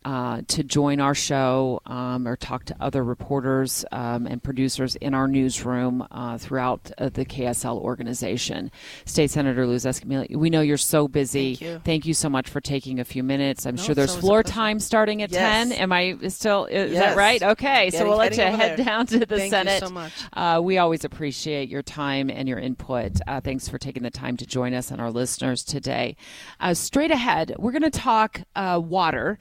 uh, 0.06 0.42
to 0.48 0.64
join 0.64 1.02
our 1.02 1.14
show 1.16 1.82
um, 1.88 2.26
or 2.28 2.36
talk 2.38 2.64
to 2.64 2.76
other 2.80 3.04
reporters 3.04 3.84
um, 3.92 4.26
and 4.28 4.42
producers 4.42 4.96
in 4.98 5.14
our 5.14 5.28
newsroom 5.28 6.06
uh, 6.12 6.38
throughout 6.38 6.92
uh, 7.00 7.10
the 7.10 7.26
KSL 7.26 7.82
organization. 7.82 8.72
State 9.06 9.32
Senator 9.32 9.66
Luz 9.68 9.84
Escamilla, 9.84 10.34
we 10.36 10.50
know 10.50 10.62
you're 10.62 10.78
so 10.78 11.08
busy. 11.08 11.56
Thank 11.56 11.62
you. 11.62 11.82
Thank 11.84 12.06
you 12.06 12.14
so 12.14 12.30
much 12.30 12.48
for 12.50 12.62
taking 12.62 13.00
a 13.00 13.04
few 13.06 13.24
minutes. 13.24 13.66
I'm 13.66 13.76
No, 13.76 13.82
sure 13.84 13.96
there's 13.96 14.16
floor 14.16 14.44
time 14.44 14.80
starting 14.80 15.22
at 15.24 15.32
Yes. 15.32 15.70
10. 15.70 15.72
Am 15.74 15.92
I 15.92 16.18
still, 16.30 16.66
is 16.66 16.92
Yes. 16.94 17.04
that 17.04 17.18
right? 17.18 17.42
Okay, 17.42 17.90
so 17.90 18.08
we'll 18.08 18.18
let 18.18 18.38
you 18.38 18.44
head 18.44 18.78
there. 18.78 18.86
down 18.86 19.08
to 19.08 19.26
the 19.26 19.40
Senate. 19.50 19.52
Thank 19.68 19.82
you 19.82 19.88
so 19.88 19.94
much. 19.94 20.14
Uh, 20.34 20.62
we 20.64 20.78
always 20.78 21.04
appreciate 21.04 21.68
your 21.68 21.82
time 21.82 22.30
and 22.30 22.48
your 22.48 22.60
input. 22.60 23.14
Uh, 23.28 23.42
thanks 23.42 23.68
for 23.68 23.80
taking 23.80 24.04
the 24.04 24.12
time 24.12 24.38
to 24.38 24.46
join 24.46 24.76
us 24.76 24.92
and 24.92 25.02
our 25.02 25.10
listeners 25.10 25.64
today. 25.64 26.16
Uh, 26.60 26.76
straight 26.76 27.10
ahead, 27.12 27.56
we're 27.58 27.72
going 27.72 27.82
to 27.82 27.90
talk 27.90 28.42
uh, 28.56 28.80
water. 28.84 29.40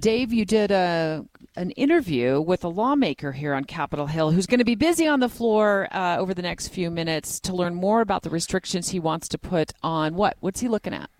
Dave, 0.00 0.32
you 0.32 0.44
did 0.44 0.70
a 0.70 1.24
an 1.56 1.70
interview 1.72 2.40
with 2.40 2.64
a 2.64 2.68
lawmaker 2.68 3.32
here 3.32 3.52
on 3.54 3.64
Capitol 3.64 4.06
Hill 4.06 4.30
who's 4.30 4.46
going 4.46 4.60
to 4.60 4.64
be 4.64 4.76
busy 4.76 5.06
on 5.06 5.20
the 5.20 5.28
floor 5.28 5.88
uh, 5.90 6.16
over 6.16 6.32
the 6.32 6.42
next 6.42 6.68
few 6.68 6.90
minutes 6.90 7.38
to 7.40 7.52
learn 7.54 7.74
more 7.74 8.00
about 8.00 8.22
the 8.22 8.30
restrictions 8.30 8.90
he 8.90 9.00
wants 9.00 9.28
to 9.28 9.36
put 9.38 9.72
on 9.82 10.14
what? 10.14 10.36
What's 10.40 10.60
he 10.60 10.68
looking 10.68 10.94
at? 10.94 11.10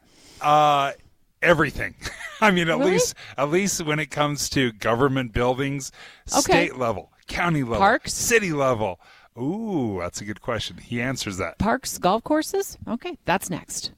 Uh, 0.41 0.93
everything. 1.43 1.95
I 2.41 2.51
mean, 2.53 2.69
at 2.71 2.79
Really? 2.79 2.93
least 2.93 3.15
at 3.37 3.51
least 3.51 3.85
when 3.85 3.99
it 3.99 4.07
comes 4.07 4.49
to 4.51 4.73
government 4.73 5.33
buildings, 5.33 5.93
Okay. 6.33 6.41
state 6.69 6.77
level, 6.77 7.13
county 7.27 7.63
level, 7.63 7.79
Parks? 7.79 8.15
city 8.15 8.53
level. 8.53 8.99
Ooh, 9.39 9.99
that's 10.01 10.21
a 10.21 10.25
good 10.25 10.41
question. 10.41 10.79
He 10.79 11.03
answers 11.03 11.37
that. 11.37 11.59
Parks, 11.59 11.99
golf 11.99 12.25
courses? 12.25 12.79
Okay, 12.89 13.19
that's 13.27 13.51
next. 13.51 13.93